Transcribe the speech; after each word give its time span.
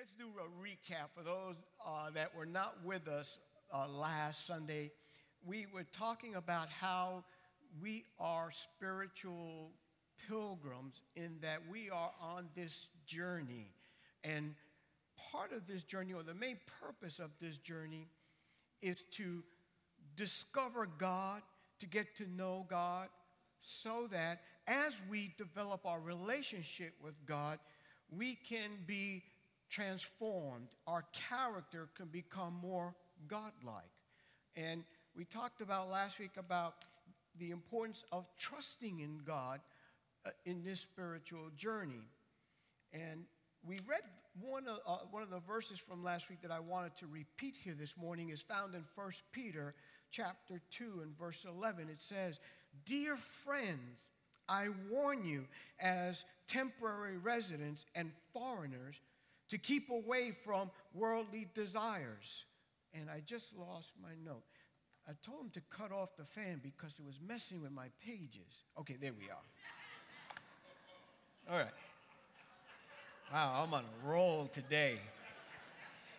Let's 0.00 0.14
do 0.14 0.28
a 0.38 0.64
recap 0.66 1.08
for 1.14 1.22
those 1.22 1.56
uh, 1.86 2.08
that 2.14 2.34
were 2.34 2.46
not 2.46 2.74
with 2.86 3.06
us 3.06 3.38
uh, 3.70 3.86
last 3.86 4.46
Sunday. 4.46 4.92
We 5.44 5.66
were 5.74 5.84
talking 5.92 6.36
about 6.36 6.70
how 6.70 7.22
we 7.82 8.04
are 8.18 8.50
spiritual 8.50 9.72
pilgrims 10.26 11.02
in 11.16 11.36
that 11.42 11.58
we 11.70 11.90
are 11.90 12.12
on 12.18 12.48
this 12.56 12.88
journey. 13.04 13.74
And 14.24 14.54
part 15.30 15.52
of 15.52 15.66
this 15.66 15.82
journey, 15.82 16.14
or 16.14 16.22
the 16.22 16.32
main 16.32 16.56
purpose 16.80 17.18
of 17.18 17.28
this 17.38 17.58
journey, 17.58 18.06
is 18.80 19.04
to 19.16 19.42
discover 20.16 20.88
God, 20.96 21.42
to 21.80 21.86
get 21.86 22.16
to 22.16 22.26
know 22.26 22.64
God, 22.70 23.08
so 23.60 24.08
that 24.10 24.40
as 24.66 24.94
we 25.10 25.34
develop 25.36 25.84
our 25.84 26.00
relationship 26.00 26.94
with 27.04 27.14
God, 27.26 27.58
we 28.10 28.36
can 28.48 28.70
be 28.86 29.24
transformed. 29.70 30.68
Our 30.86 31.04
character 31.28 31.88
can 31.96 32.06
become 32.06 32.54
more 32.60 32.94
godlike. 33.28 33.90
And 34.56 34.84
we 35.16 35.24
talked 35.24 35.60
about 35.60 35.90
last 35.90 36.18
week 36.18 36.32
about 36.36 36.74
the 37.38 37.50
importance 37.50 38.04
of 38.12 38.26
trusting 38.38 39.00
in 39.00 39.20
God 39.24 39.60
uh, 40.26 40.30
in 40.44 40.62
this 40.62 40.80
spiritual 40.80 41.50
journey. 41.56 42.08
And 42.92 43.24
we 43.66 43.78
read 43.88 44.02
one 44.40 44.66
of, 44.66 44.78
uh, 44.86 44.98
one 45.10 45.22
of 45.22 45.30
the 45.30 45.40
verses 45.40 45.78
from 45.78 46.02
last 46.02 46.28
week 46.28 46.42
that 46.42 46.50
I 46.50 46.60
wanted 46.60 46.96
to 46.96 47.06
repeat 47.06 47.56
here 47.62 47.76
this 47.78 47.96
morning 47.96 48.30
is 48.30 48.40
found 48.40 48.74
in 48.74 48.84
1 48.94 49.10
Peter 49.32 49.74
chapter 50.10 50.60
2 50.70 51.00
and 51.02 51.16
verse 51.18 51.46
11. 51.48 51.88
It 51.88 52.00
says, 52.00 52.40
Dear 52.84 53.16
friends, 53.16 53.98
I 54.48 54.68
warn 54.90 55.24
you 55.24 55.46
as 55.78 56.24
temporary 56.48 57.18
residents 57.18 57.86
and 57.94 58.10
foreigners 58.32 59.00
to 59.50 59.58
keep 59.58 59.90
away 59.90 60.32
from 60.44 60.70
worldly 60.94 61.48
desires. 61.54 62.44
And 62.94 63.08
I 63.10 63.20
just 63.24 63.56
lost 63.56 63.92
my 64.02 64.10
note. 64.24 64.42
I 65.08 65.12
told 65.24 65.42
him 65.42 65.50
to 65.54 65.60
cut 65.70 65.92
off 65.92 66.16
the 66.16 66.24
fan 66.24 66.60
because 66.62 66.98
it 66.98 67.04
was 67.04 67.18
messing 67.26 67.60
with 67.60 67.72
my 67.72 67.88
pages. 68.04 68.64
Okay, 68.78 68.96
there 69.00 69.12
we 69.12 69.24
are. 69.24 69.44
All 71.50 71.58
right. 71.58 71.74
Wow, 73.32 73.64
I'm 73.64 73.74
on 73.74 73.84
a 73.84 74.08
roll 74.08 74.48
today. 74.52 74.98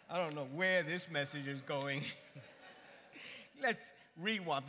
I 0.09 0.17
don't 0.17 0.35
know 0.35 0.47
where 0.53 0.83
this 0.83 1.09
message 1.09 1.47
is 1.47 1.61
going. 1.61 2.03
Let's 3.61 3.91
rewind. 4.21 4.65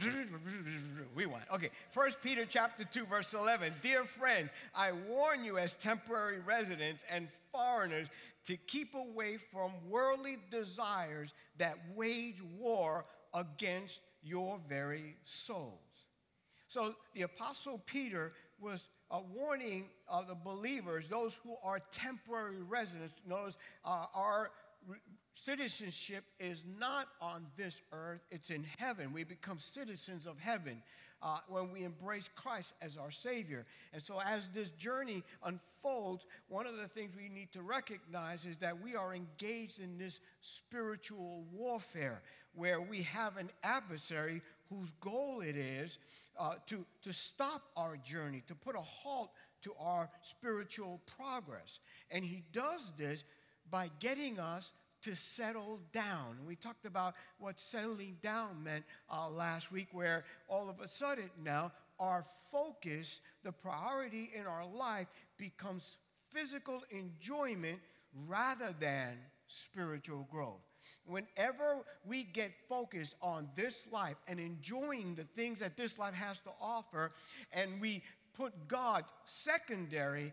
rewind. 1.15 1.45
Okay, 1.53 1.71
First 1.91 2.19
Peter 2.23 2.45
chapter 2.49 2.85
2, 2.85 3.07
verse 3.07 3.35
11. 3.35 3.75
Dear 3.83 4.05
friends, 4.05 4.51
I 4.75 4.93
warn 4.93 5.45
you 5.45 5.59
as 5.59 5.75
temporary 5.75 6.41
residents 6.41 7.05
and 7.11 7.29
foreigners 7.53 8.09
to 8.47 8.57
keep 8.57 8.95
away 8.95 9.37
from 9.37 9.73
worldly 9.89 10.39
desires 10.51 11.33
that 11.59 11.79
wage 11.95 12.43
war 12.59 13.05
against 13.35 14.01
your 14.23 14.59
very 14.69 15.17
souls. 15.25 15.79
So 16.69 16.95
the 17.15 17.23
Apostle 17.23 17.83
Peter 17.87 18.33
was 18.61 18.89
uh, 19.11 19.21
warning 19.35 19.87
uh, 20.09 20.23
the 20.23 20.35
believers, 20.35 21.09
those 21.09 21.39
who 21.43 21.57
are 21.63 21.81
temporary 21.93 22.63
residents, 22.63 23.13
notice 23.29 23.59
uh, 23.85 24.07
our 24.15 24.51
citizenship 25.35 26.25
is 26.39 26.63
not 26.79 27.09
on 27.21 27.47
this 27.57 27.81
earth, 27.93 28.21
it's 28.31 28.51
in 28.51 28.65
heaven. 28.79 29.13
We 29.13 29.25
become 29.25 29.59
citizens 29.59 30.27
of 30.27 30.39
heaven 30.39 30.83
uh, 31.23 31.39
when 31.49 31.71
we 31.73 31.85
embrace 31.85 32.29
Christ 32.35 32.75
as 32.83 32.97
our 32.97 33.11
Savior. 33.11 33.65
And 33.93 34.03
so, 34.03 34.21
as 34.21 34.49
this 34.49 34.71
journey 34.71 35.23
unfolds, 35.45 36.27
one 36.49 36.67
of 36.67 36.77
the 36.77 36.89
things 36.89 37.13
we 37.17 37.29
need 37.29 37.53
to 37.53 37.63
recognize 37.63 38.45
is 38.45 38.57
that 38.59 38.83
we 38.83 38.97
are 38.97 39.15
engaged 39.15 39.81
in 39.81 39.99
this 39.99 40.21
spiritual 40.41 41.45
warfare 41.53 42.23
where 42.55 42.81
we 42.81 43.03
have 43.03 43.37
an 43.37 43.51
adversary 43.63 44.43
whose 44.69 44.93
goal 45.01 45.41
it 45.41 45.57
is 45.57 45.99
uh, 46.39 46.55
to, 46.67 46.85
to 47.03 47.13
stop 47.13 47.63
our 47.77 47.97
journey, 47.97 48.43
to 48.49 48.55
put 48.55 48.75
a 48.75 48.81
halt 48.81 49.31
to 49.63 49.73
our 49.79 50.11
spiritual 50.23 51.01
progress. 51.17 51.79
And 52.11 52.25
he 52.25 52.43
does 52.53 52.91
this 52.97 53.25
by 53.71 53.91
getting 54.01 54.39
us 54.39 54.73
to 55.03 55.15
settle 55.15 55.81
down. 55.93 56.39
We 56.47 56.57
talked 56.57 56.87
about 56.87 57.15
what 57.39 57.59
settling 57.59 58.17
down 58.23 58.63
meant 58.63 58.85
uh, 59.11 59.29
last 59.29 59.73
week, 59.73 59.89
where 59.93 60.25
all 60.49 60.69
of 60.69 60.81
a 60.81 60.89
sudden 60.89 61.31
now 61.45 61.73
our 61.99 62.25
focus, 62.51 63.21
the 63.45 63.53
priority 63.53 64.31
in 64.35 64.47
our 64.47 64.67
life, 64.67 65.07
becomes 65.39 65.99
physical 66.31 66.83
enjoyment 66.91 67.79
rather 68.27 68.75
than 68.79 69.19
spiritual 69.47 70.27
growth. 70.31 70.61
Whenever 71.07 71.85
we 72.07 72.25
get 72.25 72.53
focused 72.69 73.15
on 73.23 73.49
this 73.57 73.87
life 73.93 74.17
and 74.29 74.39
enjoying 74.39 75.15
the 75.15 75.25
things 75.25 75.59
that 75.59 75.77
this 75.77 75.99
life 75.99 76.15
has 76.15 76.41
to 76.41 76.51
offer, 76.61 77.13
and 77.53 77.81
we 77.81 78.03
put 78.35 78.69
God 78.69 79.05
secondary, 79.25 80.33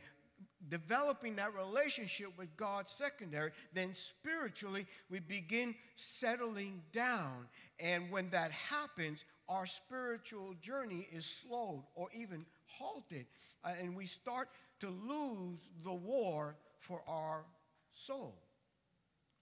developing 0.67 1.37
that 1.37 1.55
relationship 1.55 2.37
with 2.37 2.55
God 2.57 2.89
secondary, 2.89 3.51
then 3.73 3.95
spiritually 3.95 4.85
we 5.09 5.19
begin 5.19 5.75
settling 5.95 6.81
down. 6.91 7.47
And 7.79 8.11
when 8.11 8.29
that 8.31 8.51
happens, 8.51 9.23
our 9.47 9.65
spiritual 9.65 10.55
journey 10.61 11.07
is 11.11 11.25
slowed 11.25 11.83
or 11.95 12.09
even 12.13 12.45
halted. 12.65 13.25
Uh, 13.63 13.71
and 13.81 13.95
we 13.95 14.05
start 14.05 14.49
to 14.81 14.89
lose 14.89 15.67
the 15.83 15.93
war 15.93 16.55
for 16.79 17.01
our 17.07 17.45
soul. 17.93 18.35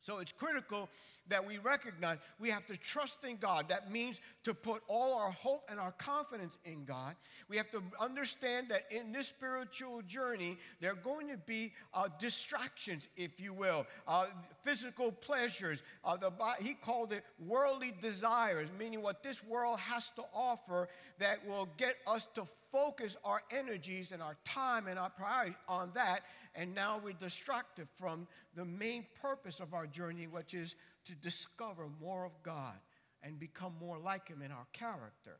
So 0.01 0.19
it's 0.19 0.31
critical 0.31 0.89
that 1.29 1.45
we 1.45 1.57
recognize 1.57 2.17
we 2.39 2.49
have 2.49 2.65
to 2.67 2.77
trust 2.77 3.23
in 3.23 3.37
God. 3.37 3.67
That 3.69 3.91
means 3.91 4.21
to 4.43 4.53
put 4.53 4.81
all 4.87 5.13
our 5.17 5.31
hope 5.31 5.67
and 5.69 5.79
our 5.79 5.91
confidence 5.93 6.57
in 6.63 6.85
God. 6.85 7.15
We 7.49 7.57
have 7.57 7.69
to 7.71 7.81
understand 7.99 8.69
that 8.69 8.85
in 8.89 9.11
this 9.11 9.27
spiritual 9.27 10.01
journey, 10.03 10.57
there 10.79 10.91
are 10.91 10.95
going 10.95 11.27
to 11.27 11.37
be 11.37 11.73
uh, 11.93 12.07
distractions, 12.19 13.09
if 13.17 13.39
you 13.39 13.53
will, 13.53 13.85
uh, 14.07 14.27
physical 14.63 15.11
pleasures. 15.11 15.83
Uh, 16.03 16.17
the, 16.17 16.31
he 16.59 16.73
called 16.73 17.11
it 17.11 17.23
worldly 17.45 17.93
desires, 18.01 18.69
meaning 18.79 19.01
what 19.01 19.23
this 19.23 19.43
world 19.43 19.79
has 19.79 20.09
to 20.11 20.23
offer 20.33 20.87
that 21.19 21.45
will 21.45 21.67
get 21.77 21.95
us 22.05 22.27
to 22.35 22.45
focus 22.71 23.17
our 23.23 23.41
energies 23.51 24.11
and 24.11 24.21
our 24.21 24.37
time 24.43 24.87
and 24.87 24.99
our 24.99 25.09
priority 25.09 25.55
on 25.67 25.91
that. 25.95 26.21
And 26.55 26.73
now 26.73 26.99
we're 27.03 27.13
distracted 27.13 27.87
from 27.97 28.27
the 28.55 28.65
main 28.65 29.05
purpose 29.21 29.59
of 29.59 29.73
our 29.73 29.87
journey, 29.87 30.27
which 30.27 30.53
is 30.53 30.75
to 31.05 31.15
discover 31.15 31.87
more 32.01 32.25
of 32.25 32.31
God 32.43 32.75
and 33.23 33.39
become 33.39 33.73
more 33.79 33.97
like 33.97 34.27
Him 34.27 34.41
in 34.41 34.51
our 34.51 34.67
character. 34.73 35.39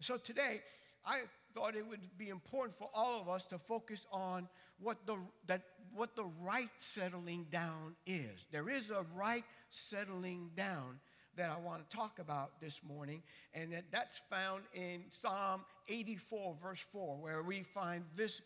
So 0.00 0.16
today, 0.16 0.62
I 1.04 1.20
thought 1.54 1.76
it 1.76 1.86
would 1.86 2.18
be 2.18 2.28
important 2.28 2.78
for 2.78 2.90
all 2.94 3.20
of 3.20 3.28
us 3.28 3.44
to 3.46 3.58
focus 3.58 4.06
on 4.12 4.48
what 4.78 5.06
the, 5.06 5.16
that, 5.46 5.62
what 5.94 6.16
the 6.16 6.24
right 6.40 6.70
settling 6.76 7.46
down 7.50 7.96
is. 8.06 8.46
There 8.50 8.70
is 8.70 8.90
a 8.90 9.04
right 9.14 9.44
settling 9.68 10.50
down 10.54 11.00
that 11.36 11.50
I 11.50 11.58
want 11.58 11.88
to 11.88 11.96
talk 11.96 12.18
about 12.18 12.60
this 12.60 12.82
morning, 12.86 13.22
and 13.54 13.72
that, 13.72 13.84
that's 13.90 14.20
found 14.30 14.62
in 14.74 15.02
Psalm 15.10 15.62
84, 15.88 16.56
verse 16.62 16.84
4, 16.92 17.16
where 17.16 17.42
we 17.42 17.62
find 17.62 18.04
this 18.16 18.40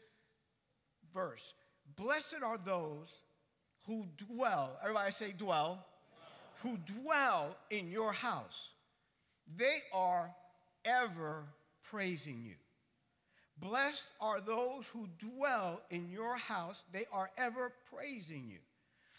verse 1.13 1.55
Blessed 1.97 2.43
are 2.43 2.59
those 2.59 3.13
who 3.87 4.07
dwell, 4.17 4.79
everybody 4.83 5.13
say 5.13 5.33
dwell, 5.33 5.85
dwell. 6.63 6.77
who 6.77 6.79
dwell 7.03 7.57
in 7.71 7.91
your 7.91 8.13
house. 8.13 8.71
They 9.57 9.83
are 9.93 10.35
ever 10.85 11.45
praising 11.91 12.43
you. 12.45 12.55
Blessed 13.59 14.11
are 14.21 14.41
those 14.41 14.89
who 14.89 15.09
dwell 15.19 15.81
in 15.91 16.11
your 16.11 16.37
house. 16.37 16.83
They 16.93 17.05
are 17.13 17.31
ever 17.37 17.73
praising 17.95 18.49
you. 18.51 18.59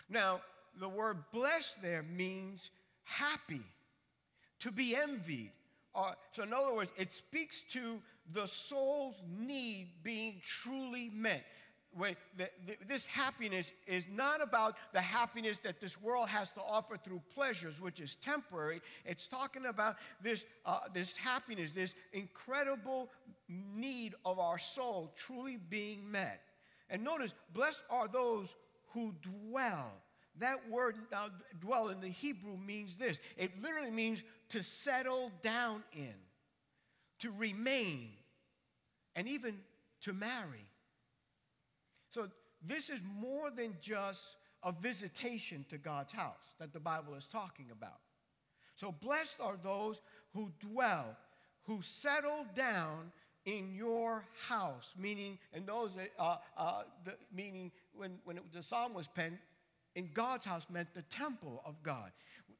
Now, 0.09 0.41
the 0.79 0.89
word 0.89 1.17
blessed 1.31 1.81
there 1.81 2.03
means 2.03 2.69
happy, 3.05 3.63
to 4.59 4.71
be 4.71 4.95
envied. 4.95 5.51
Uh, 5.93 6.11
so, 6.33 6.43
in 6.43 6.53
other 6.53 6.73
words, 6.73 6.91
it 6.97 7.13
speaks 7.13 7.63
to 7.71 8.01
the 8.33 8.45
soul's 8.45 9.21
need 9.39 9.87
being 10.03 10.41
truly 10.43 11.09
met 11.13 11.45
when 11.97 12.15
the, 12.37 12.49
the, 12.67 12.75
this 12.87 13.05
happiness 13.05 13.71
is 13.87 14.05
not 14.11 14.43
about 14.43 14.75
the 14.93 14.99
happiness 14.99 15.57
that 15.59 15.79
this 15.79 15.99
world 16.01 16.27
has 16.27 16.51
to 16.51 16.61
offer 16.61 16.97
through 16.97 17.21
pleasures, 17.33 17.79
which 17.79 17.99
is 17.99 18.15
temporary. 18.17 18.81
It's 19.05 19.27
talking 19.27 19.65
about 19.65 19.95
this, 20.21 20.45
uh, 20.65 20.79
this 20.93 21.15
happiness, 21.15 21.71
this 21.71 21.95
incredible 22.11 23.09
need 23.47 24.13
of 24.25 24.39
our 24.39 24.57
soul 24.57 25.13
truly 25.15 25.57
being 25.57 26.11
met. 26.11 26.41
And 26.89 27.03
notice, 27.03 27.33
blessed 27.53 27.81
are 27.89 28.07
those 28.07 28.55
who 28.93 29.13
dwell. 29.21 29.91
That 30.39 30.69
word 30.69 30.97
now, 31.11 31.27
dwell 31.59 31.89
in 31.89 32.01
the 32.01 32.09
Hebrew 32.09 32.57
means 32.57 32.97
this 32.97 33.19
it 33.37 33.61
literally 33.61 33.91
means 33.91 34.23
to 34.49 34.63
settle 34.63 35.31
down 35.41 35.83
in, 35.93 36.13
to 37.19 37.31
remain, 37.31 38.09
and 39.15 39.27
even 39.27 39.59
to 40.01 40.13
marry. 40.13 40.67
So 42.09 42.27
this 42.61 42.89
is 42.89 43.01
more 43.19 43.49
than 43.49 43.75
just 43.81 44.37
a 44.63 44.71
visitation 44.71 45.65
to 45.69 45.77
God's 45.77 46.13
house 46.13 46.53
that 46.59 46.73
the 46.73 46.79
Bible 46.79 47.15
is 47.15 47.27
talking 47.27 47.67
about. 47.71 47.99
So 48.75 48.91
blessed 48.91 49.39
are 49.39 49.57
those 49.61 50.01
who 50.33 50.51
dwell, 50.59 51.15
who 51.63 51.81
settle 51.81 52.45
down 52.55 53.11
in 53.45 53.73
your 53.73 54.25
house, 54.47 54.93
meaning, 54.97 55.37
and 55.53 55.67
those, 55.67 55.91
uh, 56.19 56.37
uh, 56.57 56.81
the, 57.03 57.13
meaning 57.33 57.71
when, 57.93 58.17
when 58.25 58.37
it, 58.37 58.43
the 58.51 58.63
psalm 58.63 58.93
was 58.93 59.07
penned, 59.07 59.37
in 59.95 60.09
God's 60.13 60.45
house 60.45 60.65
meant 60.69 60.93
the 60.93 61.01
temple 61.03 61.61
of 61.65 61.81
God 61.81 62.11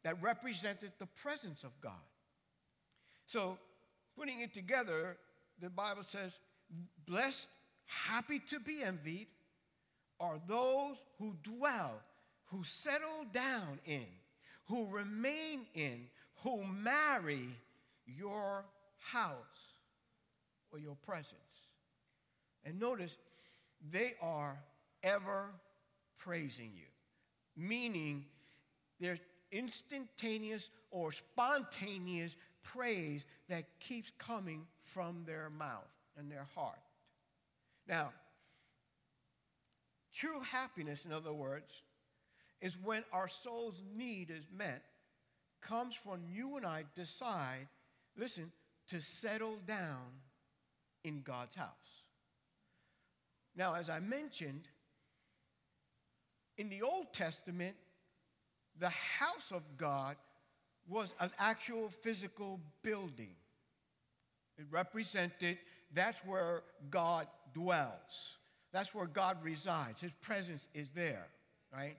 that 0.04 0.22
represented 0.22 0.92
the 1.00 1.08
presence 1.08 1.64
of 1.64 1.72
God. 1.82 1.94
So, 3.26 3.58
putting 4.18 4.40
it 4.40 4.54
together, 4.54 5.18
the 5.60 5.70
Bible 5.70 6.04
says, 6.04 6.40
blessed, 7.08 7.48
happy 7.86 8.40
to 8.50 8.60
be 8.60 8.84
envied 8.84 9.28
are 10.20 10.40
those 10.48 11.04
who 11.20 11.36
dwell, 11.44 12.02
who 12.46 12.64
settle 12.64 13.26
down 13.34 13.80
in, 13.86 14.06
who 14.68 14.88
remain 14.88 15.66
in, 15.74 16.08
who 16.44 16.64
marry 16.64 17.48
your 18.06 18.66
house 19.12 19.34
or 20.72 20.80
your 20.80 20.96
presence. 21.06 21.68
And 22.64 22.80
notice, 22.80 23.18
they 23.92 24.14
are 24.22 24.58
ever 25.04 25.50
praising 26.18 26.72
you, 26.76 26.88
meaning 27.56 28.26
there's 29.00 29.20
instantaneous 29.52 30.70
or 30.92 31.12
spontaneous 31.12 32.36
praise 32.64 33.26
that 33.50 33.66
keeps 33.80 34.12
coming 34.18 34.66
from 34.84 35.24
their 35.26 35.50
mouth 35.50 35.90
and 36.18 36.32
their 36.32 36.48
heart. 36.56 36.80
Now, 37.88 38.12
true 40.14 40.42
happiness, 40.42 41.06
in 41.06 41.12
other 41.12 41.34
words, 41.34 41.84
is 42.62 42.78
when 42.84 43.04
our 43.12 43.28
soul's 43.28 43.82
need 43.96 44.32
is 44.32 44.48
met, 44.56 44.84
comes 45.62 45.96
from 45.96 46.22
you 46.32 46.58
and 46.58 46.66
I 46.66 46.86
decide, 46.96 47.68
listen, 48.18 48.52
to 48.88 49.02
settle 49.02 49.58
down 49.66 50.22
in 51.04 51.22
God's 51.22 51.56
house. 51.56 52.04
Now, 53.56 53.76
as 53.76 53.90
I 53.90 54.00
mentioned, 54.00 54.68
in 56.58 56.70
the 56.70 56.82
Old 56.82 57.14
Testament, 57.14 57.76
the 58.80 58.90
house 58.90 59.52
of 59.52 59.64
God 59.78 60.16
was 60.88 61.16
an 61.20 61.32
actual 61.40 61.90
physical 61.90 62.60
building. 62.84 63.36
It 64.58 64.66
represented 64.72 65.58
that's 65.94 66.20
where 66.26 66.64
God 66.90 67.28
dwells. 67.54 68.38
That's 68.72 68.94
where 68.94 69.08
God 69.08 69.38
resides. 69.44 70.02
His 70.02 70.12
presence 70.22 70.68
is 70.74 70.90
there, 70.94 71.28
right? 71.74 71.98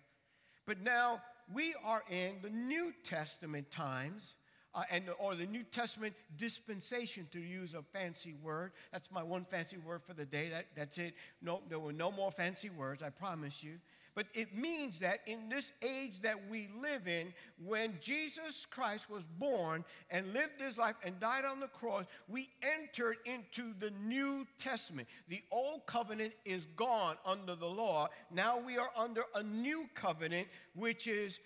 But 0.67 0.82
now 0.82 1.23
we 1.52 1.75
are 1.85 2.02
in 2.11 2.35
the 2.43 2.50
New 2.50 2.93
Testament 3.05 3.70
times, 3.70 4.37
uh, 4.75 4.82
and 4.91 5.05
or 5.19 5.35
the 5.35 5.47
New 5.47 5.62
Testament 5.62 6.14
dispensation, 6.37 7.29
to 7.32 7.41
use 7.41 7.75
a 7.75 7.82
fancy 7.82 8.35
word. 8.43 8.73
That's 8.93 9.11
my 9.11 9.23
one 9.23 9.44
fancy 9.44 9.79
word 9.79 10.02
for 10.05 10.12
the 10.12 10.26
day. 10.26 10.50
That, 10.50 10.67
that's 10.76 10.99
it. 10.99 11.14
No, 11.41 11.62
there 11.69 11.79
were 11.79 11.93
no 11.93 12.11
more 12.11 12.31
fancy 12.31 12.69
words. 12.69 13.02
I 13.02 13.11
promise 13.11 13.62
you. 13.62 13.79
But 14.16 14.28
it 14.32 14.56
means 14.56 14.98
that 15.00 15.20
in 15.26 15.50
this 15.50 15.72
age 15.82 16.22
that 16.22 16.48
we 16.48 16.70
live 16.80 17.06
in, 17.06 17.34
when 17.62 17.98
Jesus 18.00 18.64
Christ 18.64 19.10
was 19.10 19.26
born 19.26 19.84
and 20.10 20.32
lived 20.32 20.58
his 20.58 20.78
life 20.78 20.96
and 21.04 21.20
died 21.20 21.44
on 21.44 21.60
the 21.60 21.68
cross, 21.68 22.06
we 22.26 22.48
entered 22.62 23.18
into 23.26 23.74
the 23.78 23.90
New 23.90 24.46
Testament. 24.58 25.06
The 25.28 25.42
old 25.52 25.84
covenant 25.84 26.32
is 26.46 26.66
gone 26.76 27.16
under 27.26 27.54
the 27.54 27.66
law. 27.66 28.08
Now 28.30 28.58
we 28.58 28.78
are 28.78 28.88
under 28.96 29.20
a 29.34 29.42
new 29.42 29.86
covenant, 29.94 30.48
which 30.74 31.06
is 31.06 31.38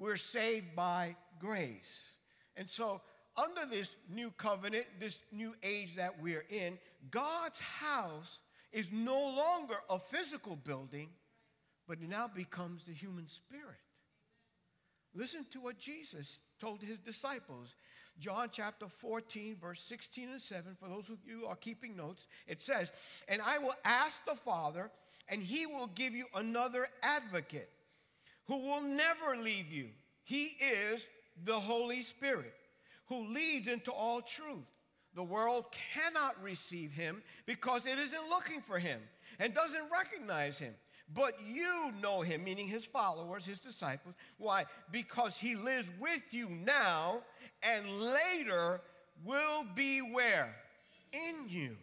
we're 0.00 0.16
saved 0.16 0.74
by 0.74 1.14
grace. 1.38 2.10
And 2.56 2.68
so, 2.68 3.00
under 3.36 3.64
this 3.70 3.94
new 4.12 4.32
covenant, 4.32 4.86
this 4.98 5.20
new 5.30 5.54
age 5.62 5.94
that 5.94 6.20
we're 6.20 6.44
in, 6.50 6.78
God's 7.12 7.60
house 7.60 8.40
is 8.72 8.90
no 8.90 9.14
longer 9.14 9.76
a 9.88 10.00
physical 10.00 10.56
building 10.56 11.08
but 11.92 12.00
it 12.00 12.08
now 12.08 12.26
becomes 12.26 12.84
the 12.84 12.92
human 12.94 13.28
spirit. 13.28 13.76
Listen 15.14 15.44
to 15.50 15.60
what 15.60 15.78
Jesus 15.78 16.40
told 16.58 16.80
his 16.80 16.98
disciples. 16.98 17.76
John 18.18 18.48
chapter 18.50 18.88
14, 18.88 19.58
verse 19.60 19.82
16 19.82 20.30
and 20.30 20.40
7, 20.40 20.74
for 20.80 20.88
those 20.88 21.10
of 21.10 21.18
you 21.26 21.44
are 21.44 21.54
keeping 21.54 21.94
notes, 21.94 22.28
it 22.46 22.62
says, 22.62 22.90
And 23.28 23.42
I 23.42 23.58
will 23.58 23.74
ask 23.84 24.24
the 24.24 24.34
Father, 24.34 24.90
and 25.28 25.42
he 25.42 25.66
will 25.66 25.88
give 25.88 26.14
you 26.14 26.24
another 26.34 26.88
advocate 27.02 27.68
who 28.46 28.56
will 28.56 28.80
never 28.80 29.36
leave 29.36 29.70
you. 29.70 29.88
He 30.24 30.44
is 30.44 31.06
the 31.44 31.60
Holy 31.60 32.00
Spirit 32.00 32.54
who 33.10 33.26
leads 33.26 33.68
into 33.68 33.92
all 33.92 34.22
truth. 34.22 34.64
The 35.14 35.22
world 35.22 35.66
cannot 35.92 36.42
receive 36.42 36.92
him 36.92 37.22
because 37.44 37.84
it 37.84 37.98
isn't 37.98 38.30
looking 38.30 38.62
for 38.62 38.78
him 38.78 38.98
and 39.38 39.52
doesn't 39.52 39.90
recognize 39.92 40.58
him. 40.58 40.72
But 41.14 41.34
you 41.46 41.92
know 42.00 42.22
him, 42.22 42.44
meaning 42.44 42.66
his 42.66 42.84
followers, 42.84 43.44
his 43.44 43.60
disciples. 43.60 44.14
Why? 44.38 44.64
Because 44.90 45.36
he 45.36 45.56
lives 45.56 45.90
with 46.00 46.32
you 46.32 46.48
now 46.48 47.22
and 47.62 48.00
later 48.00 48.80
will 49.24 49.64
be 49.74 50.00
where? 50.00 50.54
In 51.12 51.48
you. 51.48 51.76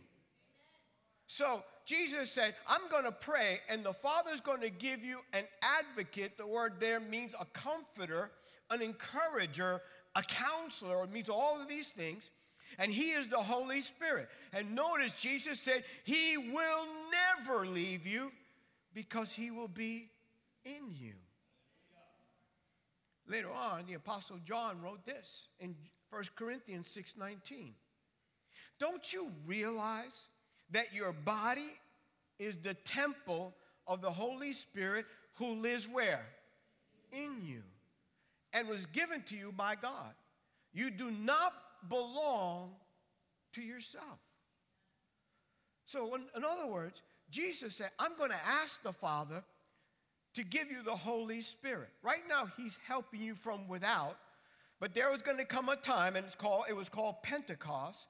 So 1.28 1.64
Jesus 1.86 2.32
said, 2.32 2.56
I'm 2.68 2.90
going 2.90 3.06
to 3.06 3.12
pray, 3.12 3.60
and 3.70 3.84
the 3.84 3.94
Father's 3.94 4.42
going 4.42 4.62
to 4.62 4.70
give 4.70 5.04
you 5.04 5.20
an 5.34 5.46
advocate. 5.62 6.38
The 6.38 6.48
word 6.48 6.74
there 6.80 7.00
means 7.00 7.34
a 7.40 7.46
comforter, 7.46 8.32
an 8.70 8.82
encourager, 8.82 9.82
a 10.16 10.24
counselor. 10.24 11.04
It 11.04 11.12
means 11.12 11.30
all 11.30 11.62
of 11.62 11.68
these 11.68 11.90
things. 11.90 12.30
And 12.78 12.92
He 12.92 13.12
is 13.12 13.28
the 13.28 13.38
Holy 13.38 13.82
Spirit. 13.82 14.30
And 14.54 14.76
notice 14.76 15.14
Jesus 15.14 15.60
said, 15.60 15.84
He 16.04 16.38
will 16.38 16.86
never 17.12 17.66
leave 17.66 18.06
you 18.06 18.32
because 18.94 19.34
he 19.34 19.52
will 19.52 19.68
be 19.68 20.10
in 20.66 20.94
you. 20.98 21.14
Later 23.28 23.52
on, 23.52 23.86
the 23.88 23.94
apostle 23.94 24.38
John 24.44 24.82
wrote 24.82 25.06
this 25.06 25.48
in 25.60 25.76
1 26.10 26.36
Corinthians 26.36 26.90
6:19. 26.90 27.76
Don't 28.80 29.14
you 29.14 29.32
realize 29.46 30.28
that 30.72 30.94
your 30.94 31.14
body 31.14 31.80
is 32.40 32.56
the 32.58 32.74
temple 32.74 33.54
of 33.86 34.02
the 34.02 34.12
Holy 34.12 34.54
Spirit 34.54 35.06
who 35.36 35.56
lives 35.56 35.88
where? 35.88 36.26
In 37.12 37.44
you 37.46 37.64
and 38.54 38.68
was 38.68 38.86
given 38.88 39.22
to 39.24 39.36
you 39.36 39.52
by 39.52 39.76
God. 39.76 40.14
You 40.74 40.90
do 40.92 41.12
not 41.12 41.54
belong 41.88 42.76
to 43.54 43.62
yourself. 43.62 44.20
So, 45.86 46.16
in, 46.16 46.26
in 46.36 46.44
other 46.44 46.68
words, 46.68 47.02
Jesus 47.30 47.76
said, 47.76 47.92
I'm 48.00 48.16
going 48.18 48.32
to 48.32 48.46
ask 48.46 48.82
the 48.82 48.94
Father 48.94 49.44
to 50.36 50.44
give 50.44 50.72
you 50.72 50.84
the 50.84 50.96
Holy 50.96 51.42
Spirit. 51.42 51.90
Right 52.02 52.24
now, 52.28 52.50
He's 52.58 52.78
helping 52.88 53.22
you 53.22 53.36
from 53.36 53.68
without, 53.68 54.18
but 54.80 54.94
there 54.94 55.12
was 55.12 55.22
going 55.22 55.38
to 55.38 55.46
come 55.46 55.70
a 55.70 55.76
time, 55.76 56.16
and 56.16 56.26
it's 56.26 56.36
called, 56.36 56.66
it 56.70 56.76
was 56.76 56.90
called 56.90 57.22
Pentecost, 57.24 58.08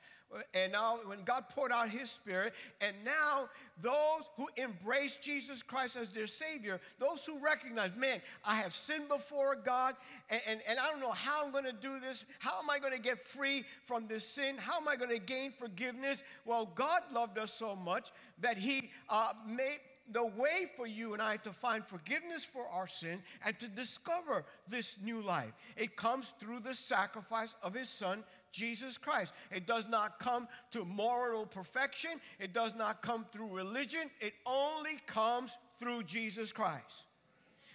and 0.53 0.71
now 0.71 0.99
when 1.05 1.23
God 1.23 1.45
poured 1.49 1.71
out 1.71 1.89
his 1.89 2.09
spirit, 2.09 2.53
and 2.81 2.95
now 3.03 3.49
those 3.81 4.29
who 4.37 4.47
embrace 4.57 5.17
Jesus 5.17 5.63
Christ 5.63 5.95
as 5.95 6.09
their 6.11 6.27
Savior, 6.27 6.79
those 6.99 7.25
who 7.25 7.39
recognize, 7.39 7.91
man, 7.95 8.21
I 8.45 8.55
have 8.55 8.75
sinned 8.75 9.07
before 9.07 9.55
God, 9.55 9.95
and, 10.29 10.41
and, 10.47 10.59
and 10.67 10.79
I 10.79 10.89
don't 10.89 10.99
know 10.99 11.11
how 11.11 11.45
I'm 11.45 11.63
to 11.63 11.71
do 11.71 11.99
this. 11.99 12.25
How 12.39 12.59
am 12.61 12.69
I 12.69 12.79
to 12.89 12.99
get 12.99 13.21
free 13.21 13.63
from 13.85 14.07
this 14.07 14.27
sin? 14.27 14.55
How 14.57 14.77
am 14.77 14.87
I 14.87 14.95
to 14.95 15.19
gain 15.19 15.51
forgiveness? 15.57 16.23
Well, 16.45 16.71
God 16.75 17.03
loved 17.11 17.37
us 17.37 17.53
so 17.53 17.75
much 17.75 18.11
that 18.41 18.57
he 18.57 18.91
uh, 19.09 19.33
made 19.47 19.79
the 20.11 20.25
way 20.25 20.67
for 20.75 20.87
you 20.87 21.13
and 21.13 21.21
I 21.21 21.37
to 21.37 21.51
find 21.51 21.85
forgiveness 21.85 22.43
for 22.43 22.67
our 22.67 22.87
sin 22.87 23.21
and 23.45 23.57
to 23.59 23.67
discover 23.67 24.45
this 24.67 24.97
new 25.03 25.21
life. 25.21 25.53
It 25.77 25.95
comes 25.95 26.33
through 26.39 26.61
the 26.61 26.73
sacrifice 26.73 27.53
of 27.61 27.73
his 27.73 27.89
son, 27.89 28.23
Jesus 28.51 28.97
Christ. 28.97 29.33
It 29.51 29.67
does 29.67 29.87
not 29.87 30.19
come 30.19 30.47
to 30.71 30.85
moral 30.85 31.45
perfection, 31.45 32.11
it 32.39 32.53
does 32.53 32.75
not 32.75 33.01
come 33.01 33.25
through 33.31 33.55
religion, 33.55 34.09
it 34.19 34.33
only 34.45 34.97
comes 35.07 35.57
through 35.77 36.03
Jesus 36.03 36.51
Christ. 36.51 37.05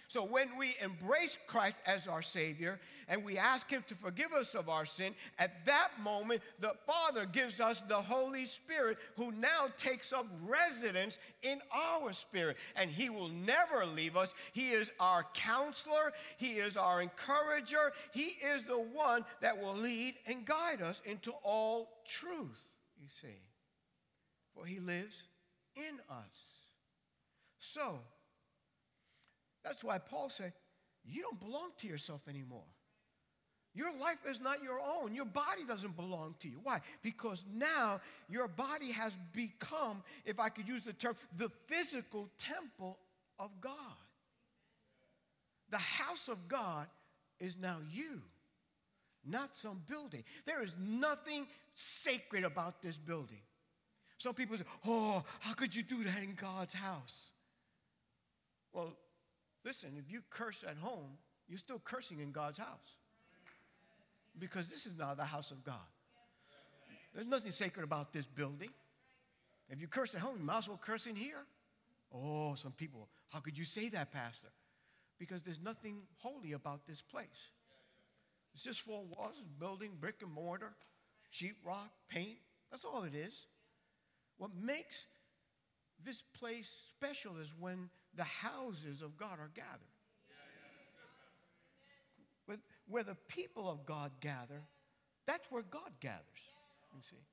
So 0.07 0.23
when 0.23 0.57
we 0.57 0.75
embrace 0.81 1.37
Christ 1.47 1.81
as 1.85 2.07
our 2.07 2.21
Savior 2.21 2.79
and 3.07 3.23
we 3.23 3.37
ask 3.37 3.69
Him 3.69 3.83
to 3.87 3.95
forgive 3.95 4.33
us 4.33 4.53
of 4.53 4.69
our 4.69 4.85
sin, 4.85 5.15
at 5.39 5.65
that 5.65 5.89
moment, 6.01 6.41
the 6.59 6.73
Father 6.85 7.25
gives 7.25 7.59
us 7.59 7.81
the 7.81 8.01
Holy 8.01 8.45
Spirit 8.45 8.97
who 9.15 9.31
now 9.31 9.67
takes 9.77 10.13
up 10.13 10.27
residence 10.45 11.17
in 11.41 11.59
our 11.73 12.13
spirit. 12.13 12.57
And 12.75 12.89
He 12.89 13.09
will 13.09 13.29
never 13.29 13.85
leave 13.85 14.15
us. 14.15 14.33
He 14.53 14.69
is 14.69 14.91
our 14.99 15.25
counselor, 15.33 16.13
He 16.37 16.53
is 16.53 16.77
our 16.77 17.01
encourager, 17.01 17.91
He 18.11 18.37
is 18.43 18.63
the 18.63 18.79
one 18.79 19.25
that 19.41 19.59
will 19.61 19.75
lead 19.75 20.15
and 20.27 20.45
guide 20.45 20.81
us 20.81 21.01
into 21.05 21.31
all 21.43 21.89
truth, 22.07 22.61
you 23.01 23.07
see. 23.21 23.41
For 24.53 24.65
He 24.65 24.79
lives 24.79 25.23
in 25.75 25.99
us. 26.09 26.55
So, 27.59 27.99
That's 29.65 29.83
why 29.83 29.97
Paul 29.97 30.29
said, 30.29 30.53
You 31.03 31.23
don't 31.23 31.39
belong 31.39 31.71
to 31.79 31.87
yourself 31.87 32.21
anymore. 32.29 32.63
Your 33.73 33.91
life 33.99 34.19
is 34.29 34.39
not 34.39 34.63
your 34.63 34.79
own. 34.79 35.13
Your 35.13 35.25
body 35.25 35.65
doesn't 35.67 35.97
belong 35.97 36.35
to 36.39 36.47
you. 36.47 36.59
Why? 36.63 36.79
Because 37.01 37.43
now 37.53 37.99
your 38.29 38.47
body 38.47 38.91
has 38.93 39.11
become, 39.33 40.01
if 40.23 40.39
I 40.39 40.47
could 40.47 40.65
use 40.65 40.83
the 40.83 40.93
term, 40.93 41.17
the 41.35 41.49
physical 41.67 42.29
temple 42.39 42.97
of 43.37 43.51
God. 43.59 43.73
The 45.71 45.77
house 45.77 46.29
of 46.29 46.47
God 46.47 46.87
is 47.37 47.57
now 47.57 47.79
you, 47.91 48.21
not 49.25 49.57
some 49.57 49.81
building. 49.87 50.23
There 50.45 50.63
is 50.63 50.73
nothing 50.79 51.45
sacred 51.73 52.45
about 52.45 52.81
this 52.81 52.97
building. 52.97 53.41
Some 54.19 54.35
people 54.35 54.57
say, 54.57 54.63
Oh, 54.87 55.23
how 55.41 55.53
could 55.53 55.75
you 55.75 55.83
do 55.83 56.01
that 56.05 56.23
in 56.23 56.35
God's 56.35 56.73
house? 56.73 57.27
Well, 58.71 58.93
listen, 59.65 59.89
if 59.97 60.11
you 60.11 60.21
curse 60.29 60.63
at 60.67 60.77
home, 60.77 61.17
you're 61.49 61.57
still 61.57 61.79
cursing 61.83 62.19
in 62.19 62.31
God's 62.31 62.59
house 62.59 62.97
because 64.39 64.67
this 64.67 64.85
is 64.85 64.97
not 64.97 65.17
the 65.17 65.25
house 65.25 65.51
of 65.51 65.63
God. 65.63 65.75
There's 67.13 67.27
nothing 67.27 67.51
sacred 67.51 67.83
about 67.83 68.13
this 68.13 68.25
building. 68.25 68.69
If 69.69 69.81
you 69.81 69.87
curse 69.87 70.13
at 70.15 70.21
home, 70.21 70.35
you 70.37 70.45
might 70.45 70.59
as 70.59 70.67
well 70.67 70.79
curse 70.81 71.07
in 71.07 71.15
here. 71.15 71.45
Oh, 72.13 72.55
some 72.55 72.71
people, 72.71 73.09
how 73.29 73.39
could 73.39 73.57
you 73.57 73.65
say 73.65 73.89
that, 73.89 74.11
Pastor? 74.11 74.49
Because 75.17 75.41
there's 75.41 75.61
nothing 75.61 76.01
holy 76.17 76.51
about 76.51 76.85
this 76.85 77.01
place. 77.01 77.49
It's 78.53 78.63
just 78.63 78.81
four 78.81 79.03
walls, 79.03 79.35
building, 79.59 79.91
brick 79.99 80.15
and 80.21 80.31
mortar, 80.31 80.73
sheetrock, 81.31 81.89
paint. 82.09 82.37
That's 82.69 82.85
all 82.85 83.03
it 83.03 83.15
is. 83.15 83.33
What 84.37 84.51
makes 84.61 85.07
this 86.05 86.21
place 86.39 86.71
special 86.89 87.33
is 87.41 87.47
when 87.59 87.89
the 88.15 88.23
houses 88.23 89.01
of 89.01 89.17
God 89.17 89.39
are 89.39 89.51
gathered 89.53 89.95
where 92.87 93.03
the 93.03 93.15
people 93.27 93.69
of 93.69 93.85
God 93.85 94.11
gather, 94.19 94.61
that's 95.25 95.49
where 95.51 95.63
God 95.63 95.89
gathers. 95.99 96.21
You 96.93 97.01
see. 97.09 97.23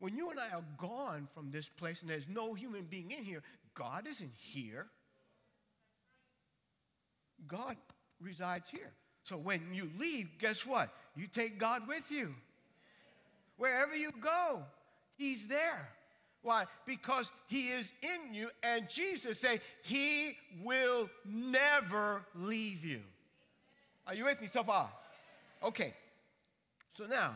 When 0.00 0.16
you 0.16 0.30
and 0.30 0.38
I 0.38 0.50
are 0.50 0.64
gone 0.76 1.28
from 1.34 1.50
this 1.50 1.68
place 1.68 2.02
and 2.02 2.10
there's 2.10 2.28
no 2.28 2.54
human 2.54 2.84
being 2.84 3.10
in 3.10 3.24
here, 3.24 3.42
God 3.74 4.06
isn't 4.06 4.32
here. 4.36 4.86
God 7.46 7.76
resides 8.20 8.70
here. 8.70 8.92
So 9.24 9.36
when 9.36 9.62
you 9.72 9.90
leave, 9.98 10.28
guess 10.38 10.64
what? 10.64 10.90
You 11.16 11.26
take 11.26 11.58
God 11.58 11.88
with 11.88 12.10
you. 12.10 12.34
Wherever 13.56 13.96
you 13.96 14.12
go, 14.20 14.62
He's 15.16 15.48
there. 15.48 15.88
Why? 16.42 16.66
Because 16.86 17.30
He 17.46 17.68
is 17.68 17.90
in 18.02 18.34
you, 18.34 18.50
and 18.62 18.88
Jesus 18.88 19.40
said, 19.40 19.60
He 19.82 20.36
will 20.62 21.10
never 21.24 22.24
leave 22.34 22.84
you. 22.84 23.00
Are 24.06 24.14
you 24.14 24.24
with 24.24 24.40
me 24.40 24.46
so 24.46 24.62
far? 24.62 24.90
Okay. 25.62 25.94
So 26.94 27.06
now, 27.06 27.34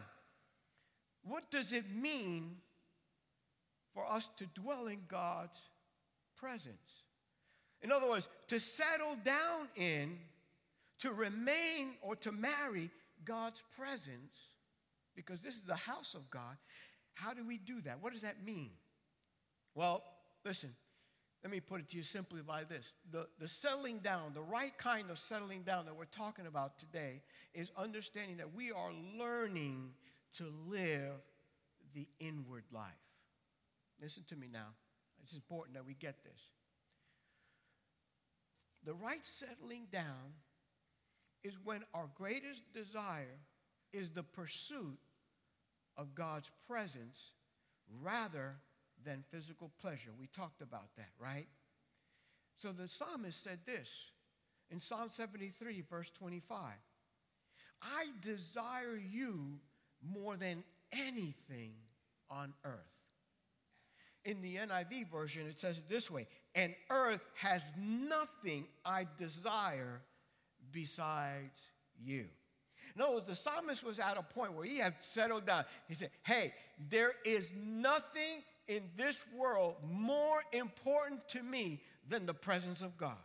what 1.24 1.50
does 1.50 1.72
it 1.72 1.84
mean 1.94 2.56
for 3.94 4.10
us 4.10 4.28
to 4.38 4.46
dwell 4.46 4.86
in 4.86 5.00
God's 5.08 5.60
presence? 6.36 7.04
In 7.82 7.92
other 7.92 8.08
words, 8.08 8.28
to 8.48 8.58
settle 8.58 9.16
down 9.24 9.68
in, 9.76 10.18
to 11.00 11.12
remain 11.12 11.94
or 12.00 12.16
to 12.16 12.32
marry 12.32 12.90
God's 13.24 13.62
presence, 13.76 14.34
because 15.14 15.40
this 15.40 15.54
is 15.54 15.62
the 15.62 15.76
house 15.76 16.14
of 16.14 16.30
God. 16.30 16.56
How 17.14 17.34
do 17.34 17.44
we 17.46 17.58
do 17.58 17.80
that? 17.82 17.98
What 18.00 18.12
does 18.12 18.22
that 18.22 18.44
mean? 18.44 18.70
Well, 19.74 20.02
listen, 20.44 20.74
let 21.42 21.50
me 21.50 21.60
put 21.60 21.80
it 21.80 21.88
to 21.90 21.96
you 21.96 22.02
simply 22.02 22.42
by 22.42 22.64
this 22.64 22.92
the, 23.10 23.26
the 23.38 23.48
settling 23.48 23.98
down, 23.98 24.32
the 24.34 24.42
right 24.42 24.76
kind 24.78 25.10
of 25.10 25.18
settling 25.18 25.62
down 25.62 25.86
that 25.86 25.96
we're 25.96 26.04
talking 26.04 26.46
about 26.46 26.78
today 26.78 27.22
is 27.54 27.70
understanding 27.76 28.36
that 28.36 28.54
we 28.54 28.70
are 28.70 28.92
learning 29.18 29.90
to 30.36 30.44
live 30.68 31.20
the 31.94 32.06
inward 32.20 32.64
life. 32.72 32.86
Listen 34.00 34.22
to 34.28 34.36
me 34.36 34.48
now. 34.52 34.68
It's 35.22 35.34
important 35.34 35.76
that 35.76 35.86
we 35.86 35.94
get 35.94 36.24
this. 36.24 36.40
The 38.84 38.94
right 38.94 39.24
settling 39.24 39.86
down 39.92 40.34
is 41.44 41.54
when 41.62 41.82
our 41.94 42.08
greatest 42.14 42.62
desire 42.72 43.38
is 43.92 44.10
the 44.10 44.22
pursuit 44.22 44.98
of 45.96 46.14
God's 46.14 46.50
presence 46.68 47.32
rather 48.00 48.56
than 49.04 49.24
physical 49.30 49.70
pleasure. 49.80 50.10
We 50.18 50.26
talked 50.26 50.62
about 50.62 50.88
that, 50.96 51.10
right? 51.18 51.48
So 52.56 52.72
the 52.72 52.88
psalmist 52.88 53.42
said 53.42 53.60
this 53.66 54.10
in 54.70 54.80
Psalm 54.80 55.08
73, 55.10 55.82
verse 55.88 56.10
25 56.10 56.60
I 57.82 58.06
desire 58.20 58.96
you 58.96 59.58
more 60.00 60.36
than 60.36 60.62
anything 60.92 61.72
on 62.30 62.54
earth. 62.64 62.78
In 64.24 64.40
the 64.40 64.56
NIV 64.56 65.10
version, 65.10 65.48
it 65.48 65.58
says 65.58 65.78
it 65.78 65.88
this 65.88 66.10
way 66.10 66.26
And 66.54 66.74
earth 66.90 67.24
has 67.34 67.64
nothing 67.76 68.66
I 68.84 69.06
desire 69.18 70.00
besides 70.70 71.60
you. 72.00 72.26
In 72.94 73.00
other 73.00 73.14
words, 73.14 73.26
the 73.26 73.34
psalmist 73.34 73.82
was 73.82 73.98
at 73.98 74.18
a 74.18 74.22
point 74.22 74.52
where 74.52 74.64
he 74.64 74.78
had 74.78 74.94
settled 75.00 75.46
down. 75.46 75.64
He 75.88 75.94
said, 75.94 76.10
Hey, 76.22 76.52
there 76.90 77.12
is 77.24 77.50
nothing 77.56 78.42
in 78.68 78.82
this 78.96 79.24
world 79.36 79.76
more 79.84 80.42
important 80.52 81.28
to 81.28 81.42
me 81.42 81.80
than 82.08 82.26
the 82.26 82.34
presence 82.34 82.82
of 82.82 82.96
God. 82.96 83.16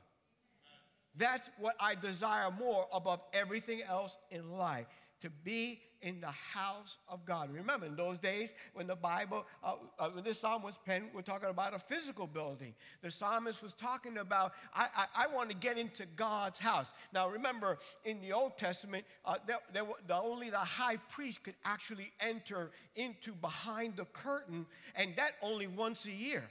That's 1.15 1.49
what 1.59 1.75
I 1.79 1.95
desire 1.95 2.51
more 2.51 2.87
above 2.93 3.21
everything 3.33 3.81
else 3.81 4.15
in 4.29 4.51
life 4.51 4.85
to 5.21 5.29
be 5.29 5.81
in 6.01 6.21
the 6.21 6.27
house 6.27 6.97
of 7.07 7.25
God. 7.25 7.51
Remember, 7.51 7.85
in 7.85 7.95
those 7.95 8.17
days 8.17 8.53
when 8.73 8.87
the 8.87 8.95
Bible, 8.95 9.45
uh, 9.63 9.73
uh, 9.99 10.09
when 10.09 10.23
this 10.23 10.39
psalm 10.39 10.63
was 10.63 10.79
penned, 10.85 11.09
we're 11.13 11.21
talking 11.21 11.49
about 11.49 11.73
a 11.73 11.79
physical 11.79 12.27
building. 12.27 12.73
The 13.01 13.11
psalmist 13.11 13.63
was 13.63 13.73
talking 13.73 14.17
about, 14.17 14.53
I, 14.73 14.87
I, 14.95 15.25
I 15.25 15.27
want 15.27 15.49
to 15.49 15.55
get 15.55 15.77
into 15.77 16.05
God's 16.15 16.59
house. 16.59 16.91
Now, 17.13 17.29
remember, 17.29 17.77
in 18.05 18.21
the 18.21 18.33
Old 18.33 18.57
Testament, 18.57 19.05
uh, 19.25 19.35
there, 19.45 19.57
there 19.73 19.85
were, 19.85 19.95
the, 20.07 20.15
only 20.15 20.49
the 20.49 20.57
high 20.57 20.97
priest 21.09 21.43
could 21.43 21.55
actually 21.65 22.11
enter 22.19 22.71
into 22.95 23.33
behind 23.33 23.97
the 23.97 24.05
curtain, 24.05 24.65
and 24.95 25.15
that 25.15 25.31
only 25.41 25.67
once 25.67 26.05
a 26.05 26.11
year. 26.11 26.49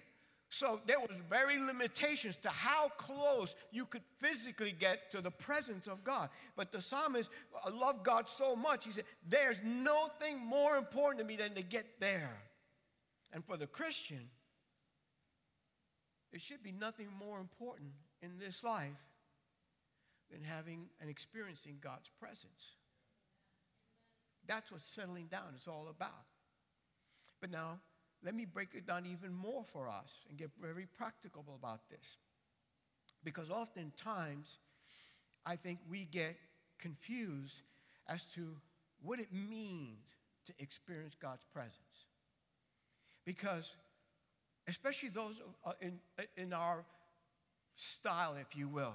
So 0.48 0.80
there 0.86 1.00
was 1.00 1.10
very 1.28 1.58
limitations 1.58 2.36
to 2.38 2.48
how 2.48 2.88
close 2.96 3.56
you 3.72 3.84
could 3.84 4.04
physically 4.20 4.72
get 4.78 5.10
to 5.10 5.20
the 5.20 5.30
presence 5.30 5.88
of 5.88 6.04
God. 6.04 6.30
But 6.56 6.70
the 6.70 6.80
psalmist 6.80 7.30
loved 7.72 8.04
God 8.04 8.28
so 8.28 8.54
much, 8.54 8.84
he 8.84 8.92
said, 8.92 9.04
There's 9.28 9.60
nothing 9.64 10.38
more 10.38 10.76
important 10.76 11.18
to 11.20 11.24
me 11.26 11.36
than 11.36 11.54
to 11.54 11.62
get 11.62 12.00
there. 12.00 12.36
And 13.32 13.44
for 13.44 13.56
the 13.56 13.66
Christian, 13.66 14.30
it 16.32 16.40
should 16.40 16.62
be 16.62 16.72
nothing 16.72 17.08
more 17.18 17.40
important 17.40 17.90
in 18.22 18.38
this 18.38 18.62
life 18.62 19.02
than 20.30 20.42
having 20.42 20.86
and 21.00 21.10
experiencing 21.10 21.78
God's 21.80 22.10
presence. 22.20 22.76
That's 24.46 24.70
what 24.70 24.82
settling 24.82 25.26
down 25.26 25.54
is 25.56 25.66
all 25.66 25.88
about. 25.90 26.24
But 27.40 27.50
now, 27.50 27.80
let 28.24 28.34
me 28.34 28.44
break 28.44 28.70
it 28.74 28.86
down 28.86 29.06
even 29.06 29.32
more 29.34 29.64
for 29.72 29.88
us 29.88 30.10
and 30.28 30.38
get 30.38 30.50
very 30.60 30.86
practical 30.96 31.44
about 31.58 31.88
this. 31.90 32.16
Because 33.24 33.50
oftentimes, 33.50 34.58
I 35.44 35.56
think 35.56 35.78
we 35.88 36.04
get 36.04 36.36
confused 36.78 37.62
as 38.08 38.24
to 38.34 38.56
what 39.02 39.20
it 39.20 39.32
means 39.32 39.98
to 40.46 40.52
experience 40.58 41.14
God's 41.20 41.44
presence. 41.52 41.74
Because, 43.24 43.74
especially 44.68 45.08
those 45.08 45.34
uh, 45.64 45.72
in, 45.80 45.98
in 46.36 46.52
our 46.52 46.84
style, 47.74 48.36
if 48.40 48.56
you 48.56 48.68
will, 48.68 48.94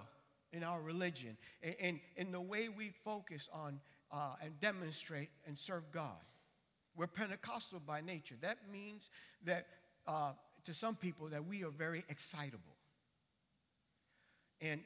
in 0.53 0.63
our 0.63 0.81
religion, 0.81 1.37
in, 1.61 1.99
in 2.17 2.31
the 2.31 2.41
way 2.41 2.69
we 2.69 2.91
focus 3.03 3.49
on 3.53 3.79
uh, 4.11 4.35
and 4.43 4.59
demonstrate 4.59 5.29
and 5.47 5.57
serve 5.57 5.83
God. 5.91 6.19
We're 6.95 7.07
Pentecostal 7.07 7.79
by 7.79 8.01
nature. 8.01 8.35
That 8.41 8.57
means 8.71 9.09
that 9.45 9.67
uh, 10.07 10.31
to 10.65 10.73
some 10.73 10.95
people 10.95 11.27
that 11.29 11.45
we 11.45 11.63
are 11.63 11.69
very 11.69 12.03
excitable. 12.09 12.75
And 14.59 14.81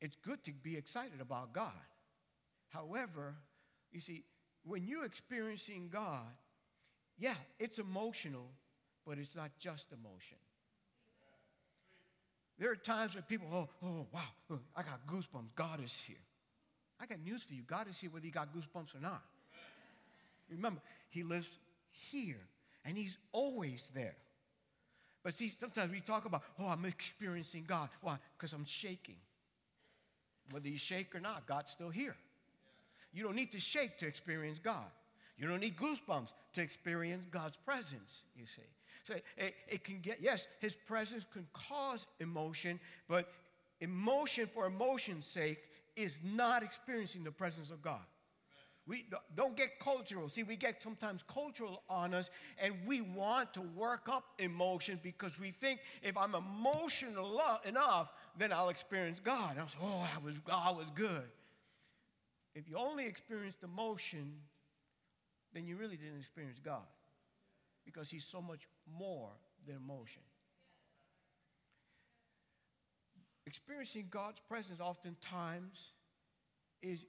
it's 0.00 0.16
good 0.16 0.42
to 0.44 0.52
be 0.52 0.76
excited 0.76 1.20
about 1.20 1.52
God. 1.52 1.72
However, 2.70 3.34
you 3.92 4.00
see, 4.00 4.24
when 4.64 4.86
you're 4.86 5.04
experiencing 5.04 5.90
God, 5.92 6.32
yeah, 7.18 7.34
it's 7.58 7.78
emotional, 7.78 8.48
but 9.06 9.18
it's 9.18 9.36
not 9.36 9.50
just 9.58 9.92
emotion. 9.92 10.38
There 12.58 12.70
are 12.70 12.76
times 12.76 13.14
when 13.14 13.24
people, 13.24 13.48
oh, 13.52 13.68
oh, 13.84 14.06
wow, 14.12 14.58
I 14.76 14.82
got 14.82 15.06
goosebumps. 15.06 15.54
God 15.54 15.82
is 15.84 16.00
here. 16.06 16.16
I 17.00 17.06
got 17.06 17.18
news 17.20 17.42
for 17.42 17.54
you. 17.54 17.62
God 17.66 17.88
is 17.88 17.98
here 17.98 18.10
whether 18.10 18.24
you 18.24 18.32
got 18.32 18.54
goosebumps 18.54 18.94
or 18.94 19.00
not. 19.00 19.22
Remember, 20.50 20.80
He 21.10 21.22
lives 21.22 21.58
here, 21.90 22.40
and 22.84 22.96
He's 22.96 23.18
always 23.32 23.90
there. 23.94 24.16
But 25.22 25.34
see, 25.34 25.52
sometimes 25.58 25.92
we 25.92 26.00
talk 26.00 26.24
about, 26.24 26.42
oh, 26.58 26.66
I'm 26.66 26.84
experiencing 26.84 27.64
God. 27.66 27.88
Why? 28.00 28.18
Because 28.36 28.52
I'm 28.52 28.64
shaking. 28.64 29.18
Whether 30.50 30.68
you 30.68 30.78
shake 30.78 31.14
or 31.14 31.20
not, 31.20 31.46
God's 31.46 31.70
still 31.70 31.90
here. 31.90 32.16
You 33.12 33.24
don't 33.24 33.36
need 33.36 33.52
to 33.52 33.60
shake 33.60 33.98
to 33.98 34.06
experience 34.06 34.58
God. 34.58 34.90
You 35.36 35.48
don't 35.48 35.60
need 35.60 35.76
goosebumps 35.76 36.32
to 36.54 36.62
experience 36.62 37.24
God's 37.30 37.56
presence, 37.56 38.22
you 38.36 38.46
see. 38.46 38.62
So 39.04 39.14
it, 39.36 39.54
it 39.68 39.84
can 39.84 40.00
get, 40.00 40.18
yes, 40.20 40.46
His 40.60 40.74
presence 40.74 41.26
can 41.32 41.46
cause 41.52 42.06
emotion, 42.20 42.78
but 43.08 43.28
emotion 43.80 44.48
for 44.52 44.66
emotion's 44.66 45.26
sake 45.26 45.58
is 45.96 46.18
not 46.22 46.62
experiencing 46.62 47.24
the 47.24 47.30
presence 47.30 47.70
of 47.70 47.82
God. 47.82 48.00
We 48.86 49.06
don't 49.36 49.56
get 49.56 49.78
cultural. 49.78 50.28
See, 50.28 50.42
we 50.42 50.56
get 50.56 50.82
sometimes 50.82 51.22
cultural 51.32 51.82
on 51.88 52.14
us, 52.14 52.30
and 52.60 52.74
we 52.84 53.00
want 53.00 53.54
to 53.54 53.60
work 53.60 54.08
up 54.10 54.24
emotion 54.38 54.98
because 55.02 55.38
we 55.38 55.52
think 55.52 55.78
if 56.02 56.16
I'm 56.16 56.34
emotional 56.34 57.40
enough, 57.64 58.12
then 58.36 58.52
I'll 58.52 58.70
experience 58.70 59.20
God. 59.20 59.56
I'll 59.58 59.68
say, 59.68 59.78
oh, 59.80 60.08
I 60.14 60.18
was, 60.24 60.36
God 60.38 60.76
was 60.76 60.86
good. 60.96 61.30
If 62.54 62.68
you 62.68 62.76
only 62.76 63.06
experienced 63.06 63.62
emotion, 63.62 64.32
then 65.54 65.66
you 65.66 65.76
really 65.76 65.96
didn't 65.96 66.18
experience 66.18 66.58
God 66.62 66.86
because 67.84 68.10
He's 68.10 68.24
so 68.24 68.42
much 68.42 68.66
more 68.98 69.30
than 69.64 69.76
emotion. 69.76 70.22
Experiencing 73.46 74.08
God's 74.10 74.40
presence 74.48 74.80
oftentimes 74.80 75.92
is 76.82 77.04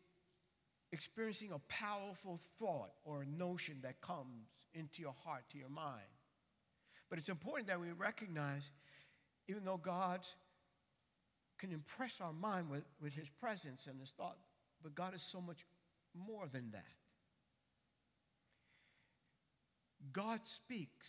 experiencing 0.94 1.52
a 1.52 1.60
powerful 1.68 2.40
thought 2.60 2.92
or 3.04 3.24
a 3.24 3.26
notion 3.26 3.80
that 3.82 4.00
comes 4.00 4.48
into 4.76 5.02
your 5.02 5.16
heart, 5.26 5.44
to 5.52 5.58
your 5.58 5.70
mind. 5.70 6.02
But 7.10 7.18
it's 7.18 7.30
important 7.30 7.68
that 7.68 7.82
we 7.82 7.92
recognize, 7.92 8.62
even 9.48 9.66
though 9.66 9.78
God 9.84 10.22
can 11.58 11.72
impress 11.72 12.22
our 12.22 12.32
mind 12.32 12.70
with, 12.70 12.84
with 13.02 13.14
his 13.14 13.30
presence 13.30 13.88
and 13.88 14.00
his 14.00 14.12
thought, 14.12 14.38
but 14.84 14.94
God 14.94 15.16
is 15.16 15.24
so 15.24 15.42
much 15.42 15.66
more 16.14 16.48
than 16.52 16.72
that. 16.72 16.86
God 20.12 20.42
speaks 20.44 21.08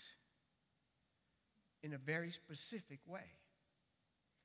in 1.83 1.93
a 1.93 1.99
very 1.99 2.31
specific 2.31 3.01
way. 3.07 3.21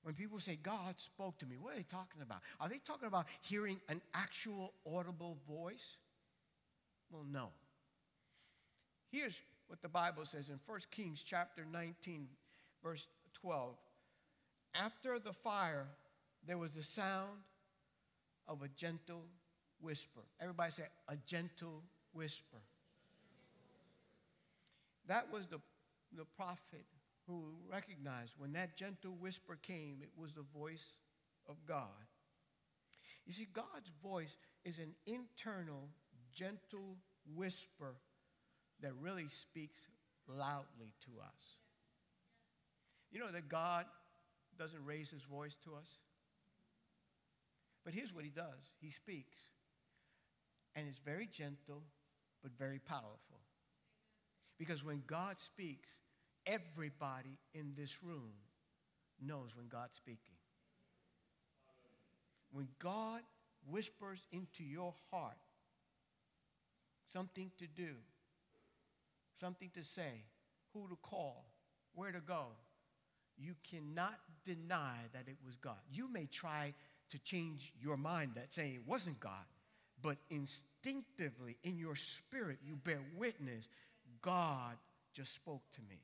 When 0.03 0.15
people 0.15 0.39
say, 0.39 0.58
God 0.62 0.96
spoke 0.98 1.38
to 1.39 1.46
me, 1.46 1.58
what 1.60 1.74
are 1.74 1.77
they 1.77 1.84
talking 1.84 2.22
about? 2.22 2.39
Are 2.60 2.70
they 2.70 2.79
talking 2.79 3.08
about 3.08 3.25
hearing 3.41 3.79
an 3.89 4.01
actual 4.13 4.74
audible 4.86 5.38
voice? 5.48 5.98
Well, 7.12 7.25
no. 7.29 7.50
Here's 9.12 9.39
what 9.68 9.82
the 9.82 9.89
Bible 9.89 10.25
says 10.25 10.50
in 10.50 10.60
1 10.65 10.79
Kings 10.91 11.24
chapter 11.24 11.65
19, 11.70 12.27
verse 12.84 13.08
12. 13.41 13.75
After 14.75 15.20
the 15.20 15.34
fire, 15.34 15.88
there 16.48 16.58
was 16.58 16.74
the 16.74 16.84
sound 16.84 17.39
of 18.48 18.62
a 18.62 18.68
gentle 18.70 19.24
whisper. 19.82 20.22
Everybody 20.39 20.72
say, 20.72 20.84
a 21.08 21.15
gentle 21.25 21.84
whisper. 22.13 22.58
That 25.08 25.32
was 25.32 25.48
the, 25.48 25.60
the 26.15 26.25
prophet 26.38 26.86
who 27.29 27.43
recognized 27.71 28.33
when 28.38 28.53
that 28.53 28.75
gentle 28.75 29.15
whisper 29.19 29.57
came, 29.62 30.00
it 30.01 30.09
was 30.17 30.33
the 30.33 30.45
voice 30.57 30.98
of 31.48 31.55
God. 31.67 32.07
You 33.25 33.33
see, 33.33 33.48
God's 33.53 33.91
voice 34.01 34.36
is 34.65 34.79
an 34.79 34.95
internal, 35.05 35.89
gentle 36.33 36.98
whisper 37.36 37.95
that 38.81 38.93
really 39.00 39.27
speaks 39.27 39.79
loudly 40.27 40.93
to 41.05 41.21
us. 41.21 41.57
You 43.12 43.19
know 43.19 43.31
that 43.31 43.48
God 43.48 43.86
doesn't 44.57 44.83
raise 44.83 45.12
his 45.12 45.21
voice 45.24 45.55
to 45.63 45.75
us? 45.75 45.88
But 47.86 47.93
here's 47.93 48.13
what 48.13 48.24
he 48.24 48.31
does 48.31 48.71
he 48.81 48.89
speaks, 48.89 49.38
and 50.75 50.88
it's 50.88 51.00
very 51.00 51.27
gentle, 51.31 51.83
but 52.41 52.51
very 52.57 52.79
powerful. 52.79 53.39
Because 54.57 54.83
when 54.83 55.03
God 55.07 55.39
speaks, 55.39 55.89
Everybody 56.50 57.38
in 57.53 57.74
this 57.77 58.03
room 58.03 58.33
knows 59.22 59.55
when 59.55 59.68
God's 59.68 59.96
speaking. 59.96 60.33
When 62.51 62.68
God 62.79 63.22
whispers 63.70 64.25
into 64.31 64.64
your 64.64 64.96
heart 65.12 65.38
something 67.14 67.51
to 67.59 67.68
do, 67.68 67.94
something 69.40 69.70
to 69.75 69.83
say, 69.83 70.24
who 70.74 70.88
to 70.88 70.98
call, 71.03 71.46
where 71.94 72.12
to 72.12 72.20
go, 72.20 72.46
you 73.38 73.53
cannot 73.70 74.18
deny 74.44 74.96
that 75.14 75.27
it 75.27 75.38
was 75.46 75.55
God. 75.57 75.77
You 75.92 76.12
may 76.12 76.25
try 76.25 76.74
to 77.12 77.20
change 77.20 77.74
your 77.79 77.96
mind 77.96 78.31
that 78.35 78.51
saying 78.51 78.74
it 78.74 78.88
wasn't 78.88 79.20
God, 79.20 79.46
but 80.01 80.18
instinctively 80.31 81.57
in 81.64 81.77
your 81.77 81.96
spirit, 81.96 82.57
you 82.66 82.75
bear 82.75 83.01
witness 83.16 83.68
God 84.24 84.77
just 85.14 85.35
spoke 85.35 85.62
to 85.74 85.81
me. 85.88 86.00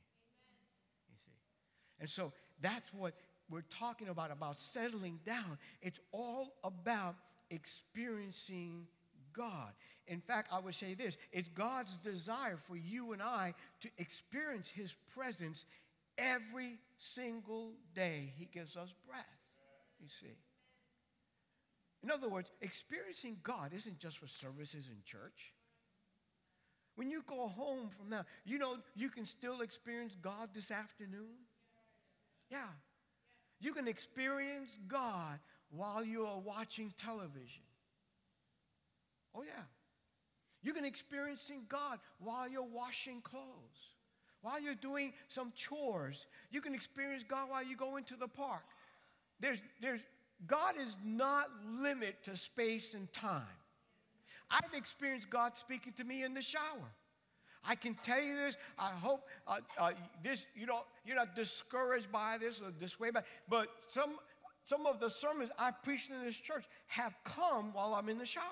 And 1.99 2.09
so 2.09 2.33
that's 2.61 2.93
what 2.93 3.13
we're 3.49 3.65
talking 3.79 4.09
about, 4.09 4.31
about 4.31 4.59
settling 4.59 5.19
down. 5.25 5.57
It's 5.81 5.99
all 6.11 6.53
about 6.63 7.15
experiencing 7.49 8.87
God. 9.33 9.71
In 10.07 10.19
fact, 10.19 10.49
I 10.51 10.59
would 10.59 10.75
say 10.75 10.93
this 10.93 11.17
it's 11.31 11.49
God's 11.49 11.95
desire 11.97 12.57
for 12.57 12.75
you 12.75 13.13
and 13.13 13.21
I 13.21 13.53
to 13.81 13.89
experience 13.97 14.67
His 14.67 14.95
presence 15.13 15.65
every 16.17 16.79
single 16.97 17.73
day 17.93 18.33
He 18.37 18.45
gives 18.45 18.75
us 18.75 18.93
breath. 19.07 19.25
You 19.99 20.07
see. 20.21 20.35
In 22.03 22.11
other 22.11 22.29
words, 22.29 22.51
experiencing 22.61 23.37
God 23.41 23.71
isn't 23.75 23.97
just 23.97 24.19
for 24.19 24.27
services 24.27 24.87
in 24.87 24.97
church. 25.05 25.53
When 26.95 27.09
you 27.09 27.23
go 27.23 27.47
home 27.47 27.89
from 27.89 28.11
that, 28.11 28.25
you 28.45 28.59
know 28.59 28.77
you 28.95 29.09
can 29.09 29.25
still 29.25 29.61
experience 29.61 30.15
God 30.21 30.49
this 30.53 30.71
afternoon. 30.71 31.33
Yeah. 32.49 32.67
You 33.59 33.73
can 33.73 33.87
experience 33.87 34.77
God 34.87 35.39
while 35.69 36.03
you 36.03 36.25
are 36.25 36.39
watching 36.39 36.93
television. 36.97 37.63
Oh, 39.33 39.43
yeah. 39.43 39.63
You 40.63 40.73
can 40.73 40.85
experiencing 40.85 41.61
God 41.69 41.99
while 42.19 42.49
you're 42.49 42.63
washing 42.63 43.21
clothes, 43.21 43.93
while 44.41 44.59
you're 44.59 44.75
doing 44.75 45.13
some 45.27 45.51
chores. 45.55 46.25
You 46.51 46.61
can 46.61 46.73
experience 46.73 47.23
God 47.27 47.49
while 47.49 47.63
you 47.63 47.75
go 47.75 47.97
into 47.97 48.15
the 48.15 48.27
park. 48.27 48.63
There's, 49.39 49.61
there's, 49.81 50.01
God 50.47 50.75
is 50.79 50.95
not 51.03 51.49
limit 51.79 52.23
to 52.23 52.35
space 52.35 52.93
and 52.93 53.11
time. 53.13 53.43
I've 54.49 54.73
experienced 54.73 55.29
God 55.29 55.57
speaking 55.57 55.93
to 55.93 56.03
me 56.03 56.23
in 56.23 56.33
the 56.33 56.41
shower. 56.41 56.91
I 57.67 57.75
can 57.75 57.95
tell 58.03 58.21
you 58.21 58.35
this. 58.35 58.57
I 58.77 58.91
hope 58.91 59.27
uh, 59.47 59.57
uh, 59.77 59.91
this 60.23 60.45
you 60.55 60.65
know 60.65 60.81
you're 61.05 61.15
not 61.15 61.35
discouraged 61.35 62.11
by 62.11 62.37
this 62.39 62.61
or 62.61 62.71
dissuaded 62.71 63.15
by. 63.15 63.23
But 63.49 63.67
some 63.87 64.17
some 64.63 64.85
of 64.85 64.99
the 64.99 65.09
sermons 65.09 65.49
I've 65.57 65.81
preached 65.83 66.11
in 66.11 66.23
this 66.23 66.37
church 66.37 66.65
have 66.87 67.15
come 67.23 67.73
while 67.73 67.93
I'm 67.93 68.09
in 68.09 68.17
the 68.17 68.25
shower. 68.25 68.43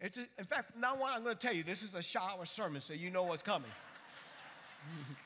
It's 0.00 0.18
a, 0.18 0.26
in 0.38 0.44
fact 0.44 0.76
now 0.78 0.94
I'm 1.04 1.22
going 1.22 1.36
to 1.36 1.46
tell 1.46 1.54
you 1.54 1.62
this 1.62 1.82
is 1.82 1.94
a 1.94 2.02
shower 2.02 2.44
sermon, 2.44 2.80
so 2.80 2.92
you 2.94 3.10
know 3.10 3.22
what's 3.22 3.42
coming. 3.42 3.70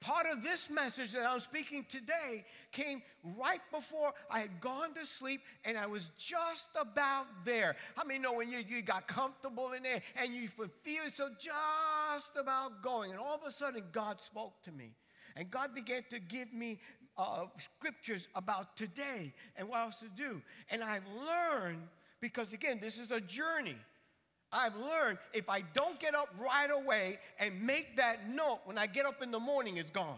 Part 0.00 0.26
of 0.30 0.44
this 0.44 0.70
message 0.70 1.12
that 1.12 1.28
I'm 1.28 1.40
speaking 1.40 1.84
today 1.88 2.44
came 2.70 3.02
right 3.36 3.60
before 3.72 4.12
I 4.30 4.38
had 4.38 4.60
gone 4.60 4.94
to 4.94 5.04
sleep 5.04 5.40
and 5.64 5.76
I 5.76 5.86
was 5.86 6.12
just 6.16 6.68
about 6.80 7.26
there. 7.44 7.74
How 7.96 8.04
many 8.04 8.20
know 8.20 8.34
when 8.34 8.50
you, 8.50 8.60
you 8.68 8.80
got 8.80 9.08
comfortable 9.08 9.72
in 9.72 9.82
there 9.82 10.00
and 10.14 10.32
you 10.32 10.48
feel 10.48 11.02
so 11.12 11.30
just 11.36 12.36
about 12.40 12.80
going? 12.80 13.10
And 13.10 13.18
all 13.18 13.34
of 13.34 13.42
a 13.44 13.50
sudden, 13.50 13.82
God 13.90 14.20
spoke 14.20 14.62
to 14.62 14.72
me. 14.72 14.92
And 15.34 15.50
God 15.50 15.74
began 15.74 16.04
to 16.10 16.20
give 16.20 16.52
me 16.52 16.78
uh, 17.16 17.46
scriptures 17.56 18.28
about 18.36 18.76
today 18.76 19.32
and 19.56 19.68
what 19.68 19.80
else 19.80 19.98
to 19.98 20.08
do. 20.16 20.40
And 20.70 20.84
I've 20.84 21.06
learned, 21.26 21.82
because 22.20 22.52
again, 22.52 22.78
this 22.80 22.98
is 22.98 23.10
a 23.10 23.20
journey. 23.20 23.76
I've 24.52 24.76
learned 24.76 25.18
if 25.34 25.48
I 25.48 25.62
don't 25.74 26.00
get 26.00 26.14
up 26.14 26.34
right 26.38 26.70
away 26.70 27.18
and 27.38 27.62
make 27.62 27.96
that 27.96 28.30
note, 28.30 28.60
when 28.64 28.78
I 28.78 28.86
get 28.86 29.04
up 29.04 29.22
in 29.22 29.30
the 29.30 29.40
morning, 29.40 29.76
it's 29.76 29.90
gone. 29.90 30.16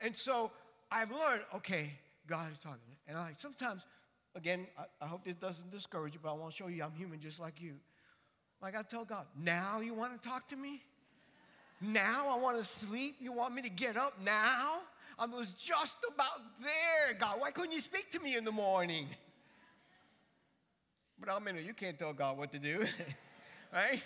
And 0.00 0.16
so 0.16 0.50
I've 0.90 1.10
learned, 1.10 1.42
okay, 1.56 1.92
God 2.26 2.50
is 2.52 2.58
talking. 2.58 2.80
And 3.06 3.18
I 3.18 3.34
sometimes, 3.38 3.82
again, 4.34 4.66
I, 4.78 5.04
I 5.04 5.06
hope 5.06 5.24
this 5.24 5.36
doesn't 5.36 5.70
discourage 5.70 6.14
you, 6.14 6.20
but 6.22 6.30
I 6.30 6.32
want 6.34 6.52
to 6.52 6.56
show 6.56 6.68
you 6.68 6.82
I'm 6.82 6.92
human 6.92 7.20
just 7.20 7.38
like 7.38 7.60
you. 7.60 7.74
Like 8.62 8.76
I 8.76 8.82
tell 8.82 9.04
God, 9.04 9.26
now 9.38 9.80
you 9.80 9.92
want 9.92 10.20
to 10.20 10.28
talk 10.28 10.48
to 10.48 10.56
me? 10.56 10.80
Now 11.80 12.28
I 12.28 12.38
want 12.38 12.56
to 12.56 12.64
sleep? 12.64 13.16
You 13.20 13.32
want 13.32 13.54
me 13.54 13.62
to 13.62 13.68
get 13.68 13.96
up 13.96 14.14
now? 14.24 14.80
I 15.18 15.26
was 15.26 15.52
just 15.52 15.96
about 16.12 16.40
there, 16.60 17.18
God. 17.18 17.40
Why 17.40 17.50
couldn't 17.50 17.72
you 17.72 17.80
speak 17.80 18.10
to 18.12 18.20
me 18.20 18.36
in 18.36 18.44
the 18.44 18.52
morning? 18.52 19.06
But 21.18 21.30
I'm 21.30 21.46
in 21.48 21.56
mean, 21.56 21.64
you 21.64 21.74
can't 21.74 21.98
tell 21.98 22.12
God 22.12 22.36
what 22.38 22.52
to 22.52 22.58
do, 22.58 22.84
right? 23.72 24.02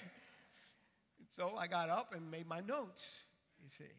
So 1.37 1.55
I 1.57 1.66
got 1.66 1.88
up 1.88 2.12
and 2.14 2.31
made 2.31 2.47
my 2.47 2.61
notes, 2.61 3.16
you 3.62 3.68
see. 3.77 3.92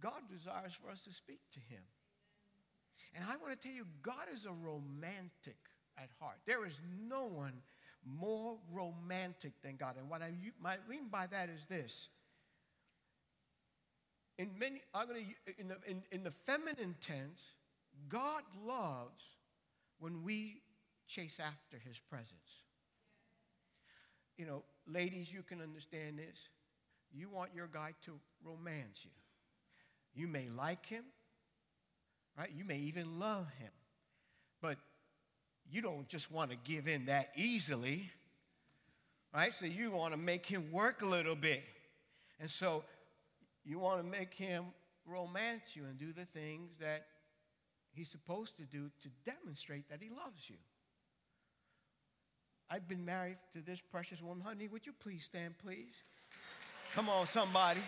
God 0.00 0.20
desires 0.30 0.72
for 0.74 0.90
us 0.90 1.02
to 1.02 1.12
speak 1.12 1.40
to 1.54 1.60
Him. 1.60 1.82
And 3.14 3.24
I 3.24 3.36
want 3.36 3.52
to 3.52 3.68
tell 3.68 3.74
you, 3.74 3.86
God 4.02 4.26
is 4.32 4.44
a 4.44 4.52
romantic 4.52 5.56
at 5.96 6.10
heart. 6.20 6.36
There 6.46 6.66
is 6.66 6.80
no 7.08 7.24
one 7.26 7.62
more 8.04 8.58
romantic 8.72 9.52
than 9.62 9.76
God. 9.76 9.96
And 9.98 10.10
what 10.10 10.20
I 10.20 10.30
mean 10.88 11.08
by 11.10 11.26
that 11.28 11.48
is 11.48 11.64
this. 11.66 12.08
In 14.36 14.50
many, 14.58 14.82
I'm 14.92 15.06
to, 15.08 15.14
in 15.58 15.68
the, 15.68 15.76
in, 15.86 16.02
in 16.10 16.22
the 16.24 16.30
feminine 16.30 16.96
tense, 17.00 17.40
God 18.08 18.42
loves 18.66 19.22
when 20.00 20.24
we 20.24 20.60
chase 21.14 21.38
after 21.40 21.78
his 21.86 21.98
presence. 21.98 22.62
You 24.36 24.46
know, 24.46 24.62
ladies, 24.86 25.32
you 25.32 25.42
can 25.42 25.60
understand 25.60 26.18
this. 26.18 26.38
You 27.12 27.28
want 27.28 27.50
your 27.54 27.68
guy 27.68 27.94
to 28.06 28.12
romance 28.44 29.04
you. 29.04 29.10
You 30.14 30.26
may 30.26 30.48
like 30.48 30.86
him, 30.86 31.04
right? 32.36 32.50
You 32.54 32.64
may 32.64 32.78
even 32.78 33.18
love 33.20 33.46
him. 33.58 33.70
But 34.60 34.78
you 35.70 35.82
don't 35.82 36.08
just 36.08 36.32
want 36.32 36.50
to 36.50 36.56
give 36.56 36.88
in 36.88 37.06
that 37.06 37.30
easily, 37.36 38.10
right? 39.32 39.54
So 39.54 39.66
you 39.66 39.90
want 39.90 40.12
to 40.12 40.18
make 40.18 40.46
him 40.46 40.72
work 40.72 41.02
a 41.02 41.06
little 41.06 41.36
bit. 41.36 41.62
And 42.40 42.50
so 42.50 42.82
you 43.64 43.78
want 43.78 44.02
to 44.02 44.06
make 44.06 44.34
him 44.34 44.64
romance 45.06 45.74
you 45.74 45.84
and 45.84 45.98
do 45.98 46.12
the 46.12 46.24
things 46.24 46.70
that 46.80 47.06
he's 47.92 48.10
supposed 48.10 48.56
to 48.56 48.62
do 48.64 48.90
to 49.02 49.08
demonstrate 49.24 49.88
that 49.90 50.00
he 50.00 50.08
loves 50.10 50.50
you. 50.50 50.56
I've 52.70 52.88
been 52.88 53.04
married 53.04 53.36
to 53.52 53.60
this 53.60 53.80
precious 53.80 54.22
woman. 54.22 54.42
Honey, 54.44 54.68
would 54.68 54.86
you 54.86 54.92
please 54.92 55.24
stand, 55.24 55.54
please? 55.58 55.94
Come 56.94 57.08
on, 57.08 57.26
somebody. 57.26 57.80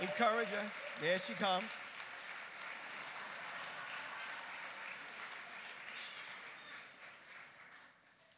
Encourage 0.00 0.48
her. 0.48 0.70
There 1.00 1.18
she 1.18 1.34
comes. 1.34 1.64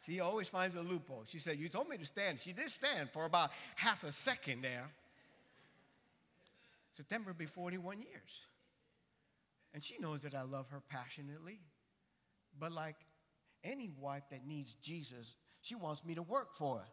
She 0.05 0.21
always 0.21 0.47
finds 0.47 0.75
a 0.75 0.81
loophole. 0.81 1.25
She 1.27 1.37
said, 1.37 1.59
You 1.59 1.67
told 1.67 1.89
me 1.89 1.97
to 1.97 2.05
stand. 2.05 2.39
She 2.39 2.53
did 2.53 2.69
stand 2.69 3.09
for 3.11 3.25
about 3.25 3.51
half 3.75 4.05
a 4.05 4.11
second 4.11 4.61
there. 4.61 4.89
September 6.95 7.31
will 7.31 7.37
be 7.37 7.45
41 7.45 7.99
years. 7.99 8.41
And 9.73 9.83
she 9.83 9.97
knows 9.99 10.21
that 10.21 10.33
I 10.33 10.43
love 10.43 10.69
her 10.69 10.81
passionately. 10.89 11.59
But 12.57 12.71
like 12.71 12.95
any 13.67 13.89
wife 13.99 14.23
that 14.31 14.47
needs 14.47 14.75
Jesus, 14.75 15.35
she 15.61 15.75
wants 15.75 16.03
me 16.03 16.15
to 16.15 16.23
work 16.23 16.55
for 16.55 16.77
her. 16.77 16.85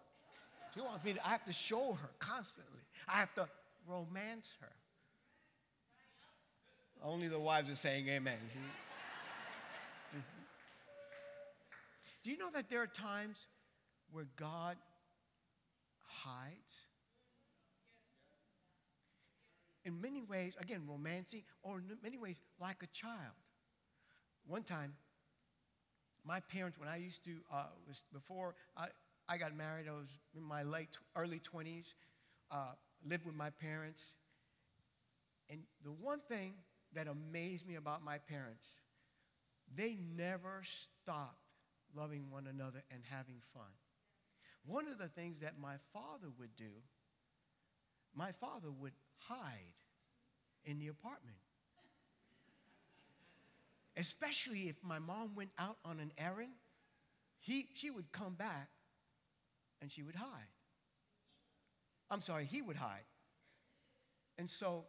She 0.74 0.80
wants 0.80 1.04
me 1.04 1.12
to, 1.14 1.26
I 1.26 1.30
have 1.30 1.44
to 1.44 1.52
show 1.52 1.96
her 2.00 2.10
constantly. 2.18 2.80
I 3.08 3.18
have 3.18 3.32
to 3.34 3.48
romance 3.86 4.48
her. 4.60 4.72
Only 7.02 7.28
the 7.28 7.38
wives 7.38 7.70
are 7.70 7.76
saying 7.76 8.08
amen. 8.08 8.38
Mm-hmm. 8.50 10.22
Do 12.22 12.30
you 12.30 12.38
know 12.38 12.50
that 12.54 12.70
there 12.70 12.80
are 12.82 12.86
times 12.86 13.36
where 14.10 14.26
God 14.36 14.76
hides? 16.06 16.54
In 19.84 20.00
many 20.00 20.22
ways, 20.22 20.54
again, 20.58 20.80
romancing, 20.88 21.42
or 21.62 21.76
in 21.76 21.84
many 22.02 22.16
ways, 22.16 22.36
like 22.58 22.82
a 22.82 22.86
child. 22.86 23.36
One 24.46 24.62
time, 24.62 24.94
my 26.24 26.40
parents, 26.40 26.78
when 26.78 26.88
I 26.88 26.96
used 26.96 27.24
to, 27.24 27.32
uh, 27.52 27.66
was 27.86 28.02
before 28.12 28.54
I, 28.76 28.88
I 29.28 29.36
got 29.36 29.56
married, 29.56 29.86
I 29.88 29.92
was 29.92 30.18
in 30.36 30.42
my 30.42 30.62
late, 30.62 30.96
early 31.16 31.40
20s, 31.40 31.94
uh, 32.50 32.72
lived 33.06 33.26
with 33.26 33.34
my 33.34 33.50
parents. 33.50 34.02
And 35.50 35.60
the 35.84 35.92
one 35.92 36.20
thing 36.28 36.54
that 36.94 37.06
amazed 37.06 37.66
me 37.66 37.74
about 37.74 38.02
my 38.02 38.18
parents, 38.18 38.64
they 39.76 39.98
never 40.16 40.62
stopped 40.62 41.38
loving 41.96 42.30
one 42.30 42.46
another 42.46 42.82
and 42.90 43.02
having 43.08 43.40
fun. 43.52 43.70
One 44.66 44.88
of 44.88 44.98
the 44.98 45.08
things 45.08 45.40
that 45.40 45.58
my 45.60 45.76
father 45.92 46.28
would 46.38 46.56
do, 46.56 46.72
my 48.14 48.32
father 48.32 48.70
would 48.70 48.94
hide 49.18 49.74
in 50.64 50.78
the 50.78 50.88
apartment. 50.88 51.36
Especially 53.96 54.68
if 54.68 54.76
my 54.82 54.98
mom 54.98 55.34
went 55.34 55.50
out 55.58 55.76
on 55.84 56.00
an 56.00 56.10
errand, 56.18 56.52
he, 57.40 57.68
she 57.74 57.90
would 57.90 58.10
come 58.10 58.34
back 58.34 58.68
and 59.80 59.90
she 59.90 60.02
would 60.02 60.16
hide. 60.16 60.48
I'm 62.10 62.22
sorry, 62.22 62.44
he 62.44 62.60
would 62.62 62.76
hide. 62.76 63.04
And 64.38 64.50
so 64.50 64.84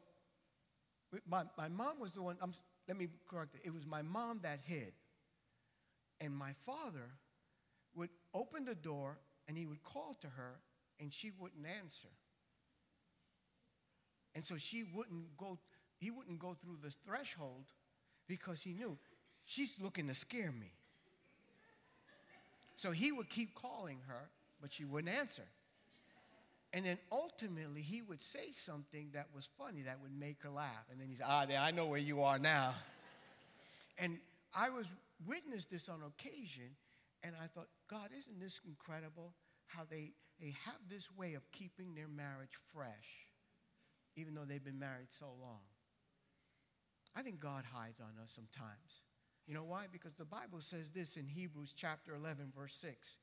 my, 1.28 1.44
my 1.58 1.68
mom 1.68 2.00
was 2.00 2.14
the 2.14 2.22
one, 2.22 2.38
I'm, 2.42 2.54
let 2.88 2.98
me 2.98 3.08
correct 3.30 3.56
it. 3.56 3.62
It 3.64 3.74
was 3.74 3.86
my 3.86 4.02
mom 4.02 4.40
that 4.44 4.60
hid. 4.66 4.94
And 6.20 6.34
my 6.34 6.54
father 6.66 7.12
would 7.94 8.10
open 8.34 8.66
the 8.66 8.76
door 8.76 9.20
and 9.48 9.58
he 9.58 9.66
would 9.66 9.84
call 9.84 10.16
to 10.22 10.28
her 10.28 10.60
and 11.00 11.12
she 11.14 11.32
wouldn't 11.38 11.66
answer. 11.66 12.10
And 14.34 14.46
so 14.46 14.58
she 14.58 14.84
wouldn't 14.84 15.38
go, 15.38 15.60
he 15.98 16.12
wouldn't 16.12 16.40
go 16.40 16.56
through 16.62 16.78
the 16.84 16.92
threshold 17.06 17.66
because 18.28 18.62
he 18.62 18.74
knew 18.74 18.98
she's 19.46 19.76
looking 19.82 20.08
to 20.08 20.14
scare 20.14 20.52
me. 20.52 20.72
So 22.76 22.92
he 22.92 23.12
would 23.12 23.30
keep 23.30 23.56
calling 23.56 24.00
her, 24.08 24.30
but 24.62 24.74
she 24.74 24.84
wouldn't 24.84 25.14
answer. 25.14 25.46
And 26.74 26.86
then 26.86 26.98
ultimately, 27.10 27.82
he 27.82 28.02
would 28.02 28.22
say 28.22 28.52
something 28.52 29.12
that 29.14 29.28
was 29.34 29.48
funny 29.58 29.84
that 29.84 30.00
would 30.02 30.12
make 30.12 30.44
her 30.44 30.50
laugh. 30.50 30.84
And 30.92 31.00
then 31.00 31.08
he's, 31.08 31.22
ah, 31.26 31.46
there, 31.46 31.60
I 31.60 31.72
know 31.72 31.88
where 31.88 32.00
you 32.00 32.22
are 32.24 32.38
now. 32.38 32.76
and 33.98 34.18
I 34.54 34.70
was 34.70 34.86
witnessed 35.26 35.70
this 35.70 35.88
on 35.88 36.02
occasion, 36.06 36.76
and 37.24 37.34
I 37.42 37.48
thought, 37.48 37.70
God, 37.90 38.10
isn't 38.18 38.42
this 38.42 38.60
incredible 38.68 39.32
how 39.68 39.84
they, 39.90 40.12
they 40.42 40.54
have 40.66 40.76
this 40.90 41.10
way 41.18 41.36
of 41.36 41.50
keeping 41.54 41.96
their 41.96 42.10
marriage 42.10 42.58
fresh, 42.74 43.30
even 44.18 44.34
though 44.36 44.44
they've 44.46 44.64
been 44.64 44.80
married 44.80 45.08
so 45.18 45.28
long? 45.42 45.62
I 47.16 47.22
think 47.22 47.40
God 47.40 47.64
hides 47.72 48.00
on 48.00 48.22
us 48.22 48.32
sometimes. 48.36 49.04
You 49.48 49.54
know 49.54 49.64
why? 49.64 49.86
Because 49.92 50.16
the 50.16 50.26
Bible 50.26 50.60
says 50.60 50.90
this 50.94 51.18
in 51.18 51.28
Hebrews 51.28 51.74
chapter 51.76 52.16
11, 52.16 52.52
verse 52.58 52.74
6. 52.76 53.18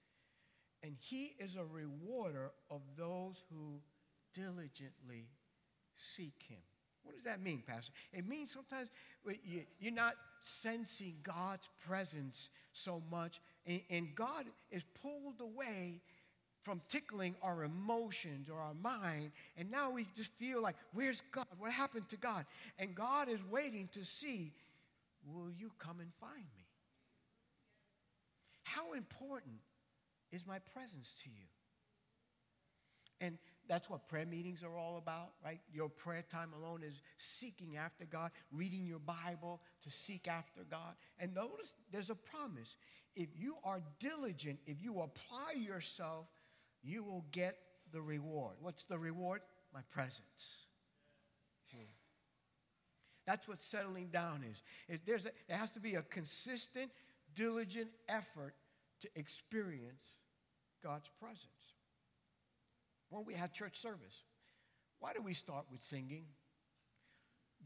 And 0.83 0.97
he 0.99 1.35
is 1.39 1.57
a 1.57 1.65
rewarder 1.65 2.53
of 2.71 2.81
those 2.97 3.43
who 3.51 3.81
diligently 4.35 5.29
seek 5.95 6.45
him. 6.49 6.59
What 7.03 7.15
does 7.17 7.25
that 7.25 7.43
mean, 7.43 7.63
Pastor? 7.67 7.93
It 8.13 8.29
means 8.29 8.53
sometimes 8.53 8.89
you're 9.81 9.93
not 9.93 10.15
sensing 10.41 11.17
God's 11.23 11.69
presence 11.87 12.51
so 12.73 13.03
much, 13.11 13.41
and 13.91 14.15
God 14.15 14.47
is 14.71 14.85
pulled 15.03 15.41
away 15.41 16.01
from 16.63 16.81
tickling 16.89 17.35
our 17.43 17.65
emotions 17.65 18.49
or 18.49 18.61
our 18.61 18.75
mind, 18.75 19.33
and 19.57 19.71
now 19.71 19.91
we 19.91 20.07
just 20.17 20.33
feel 20.35 20.63
like, 20.63 20.77
where's 20.95 21.23
God? 21.33 21.47
What 21.59 21.73
happened 21.73 22.09
to 22.11 22.17
God? 22.17 22.47
And 22.79 22.95
God 22.95 23.29
is 23.29 23.41
waiting 23.51 23.89
to 23.93 24.05
see, 24.05 24.53
will 25.27 25.51
you 25.51 25.71
come 25.79 26.01
and 26.01 26.11
find 26.21 26.45
me? 26.57 26.67
How 28.63 28.93
important 28.93 29.57
is 30.31 30.47
my 30.47 30.59
presence 30.61 31.13
to 31.25 31.29
you? 31.29 31.47
And 33.21 33.39
that's 33.69 33.89
what 33.89 34.09
prayer 34.09 34.27
meetings 34.27 34.63
are 34.65 34.77
all 34.77 34.99
about, 34.99 35.33
right? 35.45 35.61
Your 35.73 35.89
prayer 35.89 36.25
time 36.29 36.51
alone 36.59 36.83
is 36.83 37.01
seeking 37.19 37.77
after 37.77 38.05
God, 38.05 38.31
reading 38.51 38.85
your 38.87 38.99
Bible 38.99 39.61
to 39.83 39.91
seek 39.91 40.27
after 40.27 40.63
God. 40.69 40.95
And 41.19 41.35
notice 41.35 41.75
there's 41.93 42.11
a 42.11 42.15
promise. 42.15 42.77
If 43.15 43.29
you 43.39 43.57
are 43.63 43.81
diligent, 44.01 44.59
if 44.67 44.83
you 44.83 45.01
apply 45.01 45.53
yourself, 45.57 46.27
you 46.83 47.03
will 47.03 47.25
get 47.33 47.57
the 47.93 48.01
reward. 48.01 48.57
What's 48.61 48.85
the 48.85 48.99
reward? 48.99 49.41
My 49.73 49.81
presence. 49.91 50.23
See? 51.71 51.89
That's 53.27 53.47
what 53.47 53.63
settling 53.63 54.09
down 54.09 54.45
is. 54.51 54.63
is 54.89 55.01
there's 55.07 55.27
a, 55.27 55.31
there 55.49 55.57
has 55.57 55.71
to 55.71 55.81
be 55.81 55.95
a 55.95 56.03
consistent, 56.03 56.91
diligent 57.35 57.91
effort 58.09 58.55
to 59.01 59.09
experience 59.15 60.05
God's 60.83 61.09
presence. 61.21 61.47
When 63.11 63.25
we 63.25 63.35
have 63.35 63.53
church 63.53 63.79
service, 63.79 64.25
why 64.99 65.13
do 65.13 65.23
we 65.23 65.35
start 65.35 65.67
with 65.71 65.83
singing? 65.83 66.25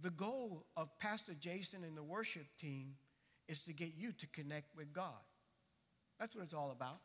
The 0.03 0.11
goal 0.11 0.67
of 0.77 0.89
Pastor 0.99 1.33
Jason 1.39 1.85
and 1.85 1.97
the 1.97 2.03
worship 2.03 2.47
team 2.61 2.95
is 3.49 3.61
to 3.61 3.73
get 3.73 3.93
you 3.97 4.13
to 4.13 4.27
connect 4.29 4.77
with 4.77 4.93
God. 4.93 5.13
That's 6.19 6.35
what 6.35 6.45
it's 6.45 6.55
all 6.55 6.71
about. 6.71 7.01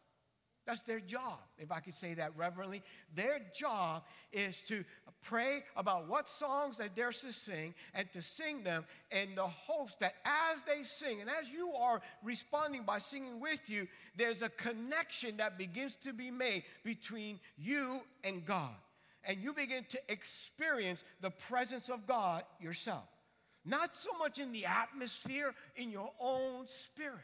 That's 0.65 0.82
their 0.82 1.00
job, 1.00 1.39
if 1.58 1.71
I 1.71 1.80
could 1.80 1.95
say 1.95 2.13
that 2.13 2.34
reverently. 2.38 2.84
Their 3.15 3.39
job 3.54 4.04
is 4.32 4.56
to 4.67 4.84
pray 5.24 5.63
about 5.76 6.08
what 6.08 6.30
songs 6.30 6.78
that 6.78 6.95
they're 6.95 7.12
to 7.12 7.34
sing 7.34 7.74
and 7.93 8.12
to 8.13 8.21
sing 8.21 8.63
them 8.63 8.86
in 9.12 9.36
the 9.36 9.47
hopes 9.47 9.95
that 10.00 10.15
as 10.24 10.63
they 10.63 10.84
sing 10.84 11.19
and 11.21 11.30
as 11.30 11.50
you 11.52 11.71
are 11.74 12.02
responding 12.24 12.84
by 12.84 13.00
singing 13.00 13.39
with 13.39 13.69
you, 13.69 13.88
there's 14.15 14.41
a 14.43 14.50
connection 14.50 15.38
that 15.38 15.58
begins 15.58 15.95
to 16.04 16.13
be 16.13 16.30
made 16.30 16.63
between 16.84 17.39
you 17.58 18.02
and 18.24 18.45
God. 18.45 18.76
And 19.24 19.41
you 19.41 19.54
begin 19.54 19.86
to 19.89 20.00
experience 20.10 21.04
the 21.21 21.32
presence 21.32 21.89
of 21.89 22.06
God 22.08 22.43
yourself. 22.60 23.06
Not 23.65 23.95
so 23.95 24.10
much 24.17 24.39
in 24.39 24.52
the 24.52 24.65
atmosphere, 24.65 25.54
in 25.76 25.91
your 25.91 26.12
own 26.19 26.67
spirit. 26.67 27.19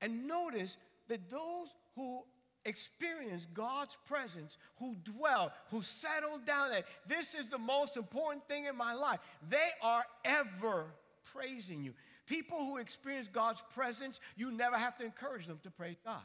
And 0.00 0.26
notice 0.26 0.76
that 1.08 1.30
those 1.30 1.68
who 1.96 2.22
experience 2.64 3.46
God's 3.54 3.96
presence, 4.06 4.58
who 4.78 4.96
dwell, 5.04 5.52
who 5.70 5.82
settle 5.82 6.38
down 6.44 6.70
that 6.70 6.84
this 7.06 7.34
is 7.34 7.46
the 7.46 7.58
most 7.58 7.96
important 7.96 8.46
thing 8.48 8.66
in 8.66 8.76
my 8.76 8.94
life, 8.94 9.20
they 9.48 9.70
are 9.82 10.04
ever 10.24 10.86
praising 11.32 11.82
you. 11.82 11.94
People 12.26 12.58
who 12.58 12.78
experience 12.78 13.28
God's 13.32 13.62
presence, 13.72 14.20
you 14.36 14.50
never 14.50 14.76
have 14.76 14.98
to 14.98 15.04
encourage 15.04 15.46
them 15.46 15.60
to 15.62 15.70
praise 15.70 15.96
God. 16.04 16.22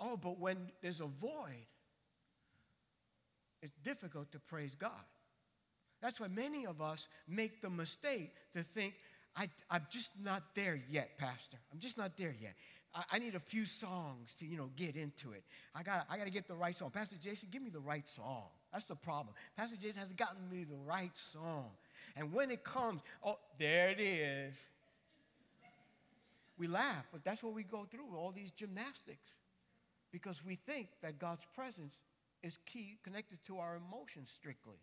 Oh, 0.00 0.16
but 0.16 0.40
when 0.40 0.56
there's 0.82 1.00
a 1.00 1.06
void, 1.06 1.66
it's 3.62 3.76
difficult 3.84 4.32
to 4.32 4.38
praise 4.38 4.74
God. 4.74 4.90
That's 6.02 6.18
why 6.18 6.28
many 6.28 6.66
of 6.66 6.82
us 6.82 7.08
make 7.28 7.62
the 7.62 7.70
mistake 7.70 8.32
to 8.52 8.62
think, 8.62 8.94
I, 9.36 9.48
am 9.70 9.86
just 9.90 10.12
not 10.22 10.42
there 10.54 10.78
yet, 10.90 11.18
Pastor. 11.18 11.58
I'm 11.72 11.78
just 11.78 11.96
not 11.96 12.16
there 12.16 12.34
yet. 12.40 12.54
I, 12.94 13.02
I, 13.12 13.18
need 13.18 13.34
a 13.34 13.40
few 13.40 13.66
songs 13.66 14.34
to, 14.36 14.46
you 14.46 14.56
know, 14.56 14.70
get 14.76 14.96
into 14.96 15.32
it. 15.32 15.42
I 15.74 15.82
got, 15.82 16.06
I 16.08 16.16
got 16.16 16.24
to 16.24 16.30
get 16.30 16.46
the 16.46 16.54
right 16.54 16.76
song. 16.76 16.90
Pastor 16.90 17.16
Jason, 17.22 17.48
give 17.50 17.62
me 17.62 17.70
the 17.70 17.80
right 17.80 18.08
song. 18.08 18.44
That's 18.72 18.84
the 18.84 18.96
problem. 18.96 19.34
Pastor 19.56 19.76
Jason 19.76 19.98
hasn't 19.98 20.16
gotten 20.16 20.48
me 20.50 20.64
the 20.64 20.76
right 20.86 21.10
song. 21.14 21.70
And 22.16 22.32
when 22.32 22.50
it 22.50 22.62
comes, 22.64 23.00
oh, 23.24 23.38
there 23.58 23.88
it 23.88 24.00
is. 24.00 24.54
We 26.56 26.68
laugh, 26.68 27.06
but 27.12 27.24
that's 27.24 27.42
what 27.42 27.52
we 27.52 27.64
go 27.64 27.86
through, 27.90 28.16
all 28.16 28.30
these 28.30 28.52
gymnastics. 28.52 29.32
Because 30.12 30.44
we 30.44 30.54
think 30.54 30.88
that 31.02 31.18
God's 31.18 31.44
presence 31.54 31.96
is 32.44 32.58
key, 32.66 32.98
connected 33.02 33.38
to 33.46 33.58
our 33.58 33.76
emotions 33.76 34.30
strictly. 34.32 34.78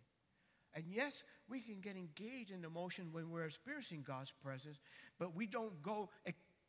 And 0.73 0.83
yes, 0.89 1.23
we 1.49 1.59
can 1.59 1.79
get 1.81 1.95
engaged 1.95 2.51
in 2.51 2.63
emotion 2.63 3.09
when 3.11 3.29
we're 3.29 3.45
experiencing 3.45 4.03
God's 4.05 4.33
presence, 4.43 4.79
but 5.19 5.35
we 5.35 5.45
don't 5.45 5.81
go 5.81 6.09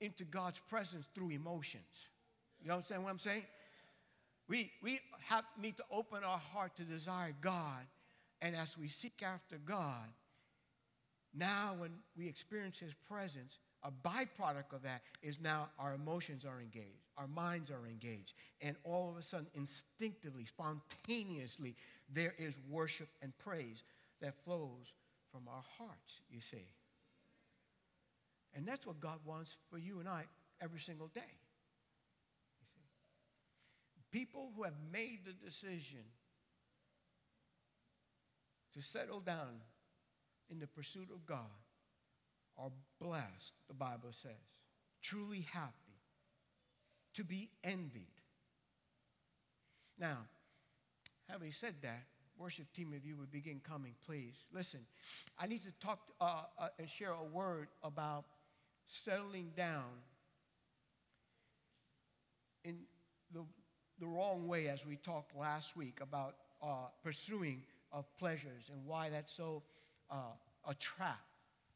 into 0.02 0.24
God's 0.24 0.58
presence 0.68 1.06
through 1.14 1.30
emotions. 1.30 2.08
You 2.62 2.72
understand 2.72 3.04
what 3.04 3.10
I'm 3.10 3.18
saying? 3.18 3.44
We, 4.48 4.72
we 4.82 5.00
have, 5.28 5.44
need 5.60 5.76
to 5.76 5.84
open 5.90 6.24
our 6.24 6.38
heart 6.38 6.76
to 6.76 6.82
desire 6.82 7.32
God. 7.40 7.86
And 8.40 8.56
as 8.56 8.76
we 8.76 8.88
seek 8.88 9.22
after 9.22 9.56
God, 9.56 10.08
now 11.32 11.74
when 11.78 11.92
we 12.16 12.28
experience 12.28 12.78
His 12.78 12.92
presence, 13.08 13.58
a 13.84 13.90
byproduct 13.90 14.72
of 14.74 14.82
that 14.82 15.02
is 15.22 15.40
now 15.40 15.68
our 15.78 15.94
emotions 15.94 16.44
are 16.44 16.60
engaged, 16.60 17.06
our 17.16 17.26
minds 17.28 17.70
are 17.70 17.86
engaged, 17.88 18.34
and 18.60 18.76
all 18.84 19.10
of 19.10 19.16
a 19.16 19.22
sudden, 19.22 19.46
instinctively, 19.54 20.44
spontaneously, 20.44 21.74
there 22.12 22.34
is 22.38 22.58
worship 22.68 23.08
and 23.22 23.32
praise 23.38 23.82
that 24.20 24.34
flows 24.44 24.92
from 25.32 25.42
our 25.48 25.64
hearts, 25.78 26.20
you 26.30 26.40
see. 26.40 26.66
And 28.54 28.66
that's 28.66 28.86
what 28.86 29.00
God 29.00 29.18
wants 29.24 29.56
for 29.70 29.78
you 29.78 30.00
and 30.00 30.08
I 30.08 30.24
every 30.60 30.80
single 30.80 31.08
day. 31.08 31.20
You 32.60 32.66
see. 32.74 34.18
People 34.18 34.52
who 34.54 34.62
have 34.64 34.74
made 34.92 35.20
the 35.24 35.32
decision 35.32 36.04
to 38.74 38.82
settle 38.82 39.20
down 39.20 39.60
in 40.50 40.58
the 40.58 40.66
pursuit 40.66 41.08
of 41.12 41.24
God 41.26 41.38
are 42.58 42.70
blessed, 43.00 43.54
the 43.68 43.74
Bible 43.74 44.10
says, 44.10 44.32
truly 45.02 45.46
happy, 45.52 45.72
to 47.14 47.24
be 47.24 47.50
envied. 47.64 48.06
Now, 49.98 50.18
having 51.28 51.52
said 51.52 51.74
that, 51.82 52.04
worship 52.38 52.72
team, 52.72 52.92
if 52.96 53.06
you 53.06 53.16
would 53.16 53.30
begin 53.30 53.60
coming, 53.66 53.94
please. 54.04 54.46
Listen, 54.52 54.80
I 55.38 55.46
need 55.46 55.62
to 55.62 55.72
talk 55.80 56.00
uh, 56.20 56.42
uh, 56.58 56.68
and 56.78 56.88
share 56.88 57.12
a 57.12 57.24
word 57.24 57.68
about 57.82 58.24
settling 58.86 59.52
down 59.56 59.84
in 62.64 62.76
the, 63.32 63.40
the 63.98 64.06
wrong 64.06 64.46
way, 64.46 64.68
as 64.68 64.86
we 64.86 64.96
talked 64.96 65.36
last 65.36 65.76
week 65.76 65.98
about 66.00 66.36
uh, 66.62 66.86
pursuing 67.02 67.62
of 67.92 68.04
pleasures 68.18 68.70
and 68.72 68.86
why 68.86 69.10
that's 69.10 69.32
so 69.32 69.62
uh, 70.10 70.16
a 70.68 70.74
trap 70.74 71.20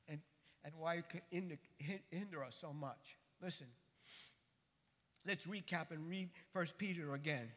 and, 0.09 0.21
and 0.65 0.73
why 0.79 0.95
it 0.95 1.09
can 1.09 1.21
hinder, 1.31 1.59
hinder 2.11 2.45
us 2.45 2.57
so 2.61 2.73
much. 2.73 3.17
Listen, 3.43 3.67
let's 5.27 5.47
recap 5.47 5.91
and 5.91 6.09
read 6.09 6.29
First 6.53 6.79
Peter 6.79 7.15
again. 7.15 7.49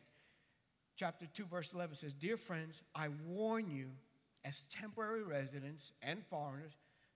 Chapter 0.95 1.27
2, 1.33 1.45
verse 1.45 1.71
11 1.73 1.95
says, 1.95 2.13
Dear 2.13 2.35
friends, 2.35 2.81
I 2.93 3.07
warn 3.25 3.71
you 3.71 3.87
as 4.43 4.65
temporary 4.69 5.23
residents 5.23 5.93
and 6.01 6.21
foreigners 6.29 6.73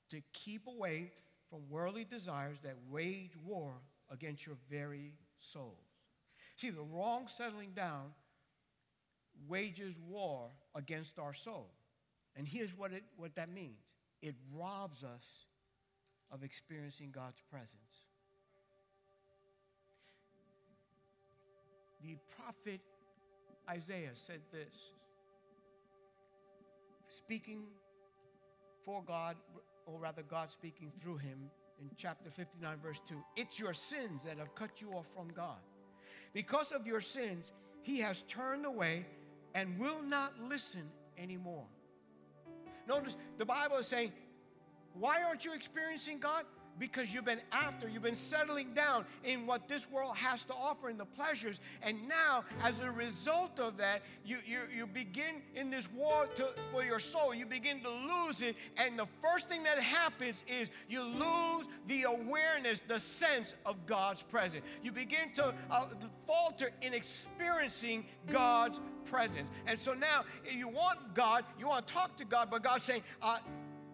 to 0.09 0.21
keep 0.31 0.67
away 0.67 1.11
from 1.53 1.69
worldly 1.69 2.03
desires 2.03 2.57
that 2.63 2.75
wage 2.89 3.37
war 3.45 3.73
against 4.09 4.43
your 4.43 4.55
very 4.71 5.13
souls. 5.39 5.77
See, 6.55 6.71
the 6.71 6.81
wrong 6.81 7.27
settling 7.27 7.73
down 7.75 8.13
wages 9.47 9.93
war 10.09 10.49
against 10.73 11.19
our 11.19 11.35
soul. 11.35 11.69
And 12.35 12.47
here's 12.47 12.75
what, 12.75 12.91
it, 12.91 13.03
what 13.17 13.35
that 13.35 13.53
means 13.53 13.77
it 14.23 14.33
robs 14.51 15.03
us 15.03 15.45
of 16.31 16.43
experiencing 16.43 17.11
God's 17.11 17.39
presence. 17.51 18.01
The 22.01 22.17
prophet 22.35 22.81
Isaiah 23.69 24.09
said 24.15 24.41
this 24.51 24.73
speaking 27.09 27.65
for 28.83 29.03
God, 29.05 29.35
or 29.85 29.99
rather, 29.99 30.21
God 30.23 30.51
speaking 30.51 30.91
through 31.01 31.17
him 31.17 31.49
in 31.79 31.89
chapter 31.97 32.29
59, 32.29 32.77
verse 32.81 33.01
2. 33.07 33.15
It's 33.35 33.59
your 33.59 33.73
sins 33.73 34.21
that 34.25 34.37
have 34.37 34.55
cut 34.55 34.81
you 34.81 34.91
off 34.91 35.07
from 35.15 35.29
God. 35.29 35.57
Because 36.33 36.71
of 36.71 36.87
your 36.87 37.01
sins, 37.01 37.51
he 37.81 37.99
has 37.99 38.23
turned 38.23 38.65
away 38.65 39.05
and 39.55 39.77
will 39.77 40.01
not 40.01 40.33
listen 40.49 40.89
anymore. 41.17 41.65
Notice 42.87 43.17
the 43.37 43.45
Bible 43.45 43.77
is 43.77 43.87
saying, 43.87 44.11
why 44.93 45.23
aren't 45.23 45.45
you 45.45 45.53
experiencing 45.53 46.19
God? 46.19 46.45
Because 46.79 47.13
you've 47.13 47.25
been 47.25 47.41
after, 47.51 47.87
you've 47.87 48.03
been 48.03 48.15
settling 48.15 48.73
down 48.73 49.05
in 49.23 49.45
what 49.45 49.67
this 49.67 49.89
world 49.91 50.15
has 50.15 50.43
to 50.45 50.53
offer 50.53 50.89
in 50.89 50.97
the 50.97 51.05
pleasures. 51.05 51.59
And 51.81 52.07
now, 52.07 52.43
as 52.63 52.79
a 52.79 52.91
result 52.91 53.59
of 53.59 53.77
that, 53.77 54.01
you, 54.25 54.37
you, 54.45 54.59
you 54.75 54.87
begin 54.87 55.41
in 55.55 55.69
this 55.69 55.91
war 55.91 56.27
to, 56.35 56.49
for 56.71 56.83
your 56.83 56.99
soul. 56.99 57.33
You 57.33 57.45
begin 57.45 57.81
to 57.81 57.89
lose 57.89 58.41
it. 58.41 58.55
And 58.77 58.97
the 58.97 59.07
first 59.23 59.47
thing 59.47 59.63
that 59.63 59.79
happens 59.79 60.43
is 60.47 60.69
you 60.89 61.03
lose 61.03 61.67
the 61.87 62.03
awareness, 62.03 62.81
the 62.87 62.99
sense 62.99 63.53
of 63.65 63.85
God's 63.85 64.21
presence. 64.21 64.63
You 64.83 64.91
begin 64.91 65.33
to 65.35 65.53
uh, 65.69 65.85
falter 66.27 66.71
in 66.81 66.93
experiencing 66.93 68.05
God's 68.31 68.79
presence. 69.05 69.47
And 69.67 69.77
so 69.77 69.93
now 69.93 70.23
you 70.49 70.67
want 70.67 71.13
God, 71.13 71.45
you 71.59 71.67
want 71.67 71.87
to 71.87 71.93
talk 71.93 72.17
to 72.17 72.25
God, 72.25 72.49
but 72.49 72.63
God's 72.63 72.83
saying, 72.83 73.03
uh, 73.21 73.37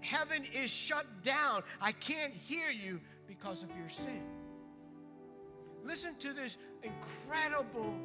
Heaven 0.01 0.45
is 0.53 0.69
shut 0.69 1.05
down. 1.23 1.63
I 1.81 1.91
can't 1.91 2.33
hear 2.33 2.69
you 2.71 2.99
because 3.27 3.63
of 3.63 3.69
your 3.77 3.89
sin. 3.89 4.23
Listen 5.83 6.15
to 6.19 6.33
this 6.33 6.57
incredible 6.83 7.95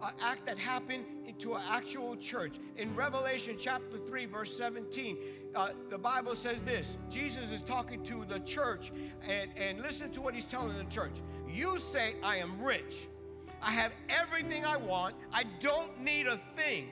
uh, 0.00 0.10
act 0.20 0.46
that 0.46 0.58
happened 0.58 1.04
into 1.26 1.54
an 1.54 1.62
actual 1.68 2.16
church. 2.16 2.56
In 2.76 2.94
Revelation 2.94 3.56
chapter 3.58 3.98
3, 3.98 4.26
verse 4.26 4.56
17, 4.56 5.16
uh, 5.54 5.70
the 5.90 5.98
Bible 5.98 6.34
says 6.34 6.60
this 6.62 6.96
Jesus 7.10 7.50
is 7.50 7.62
talking 7.62 8.02
to 8.04 8.24
the 8.24 8.40
church, 8.40 8.92
and, 9.26 9.50
and 9.56 9.80
listen 9.80 10.10
to 10.12 10.20
what 10.20 10.34
he's 10.34 10.46
telling 10.46 10.76
the 10.76 10.84
church. 10.84 11.20
You 11.48 11.78
say, 11.78 12.16
I 12.22 12.36
am 12.36 12.60
rich, 12.60 13.08
I 13.62 13.70
have 13.72 13.92
everything 14.08 14.64
I 14.64 14.76
want, 14.76 15.14
I 15.32 15.44
don't 15.60 15.98
need 16.00 16.26
a 16.26 16.36
thing. 16.56 16.90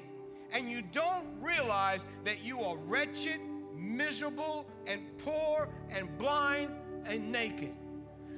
And 0.52 0.70
you 0.70 0.80
don't 0.80 1.26
realize 1.40 2.06
that 2.24 2.44
you 2.44 2.60
are 2.60 2.76
wretched 2.76 3.40
miserable 3.76 4.66
and 4.86 5.00
poor 5.18 5.68
and 5.90 6.16
blind 6.18 6.70
and 7.06 7.30
naked. 7.30 7.74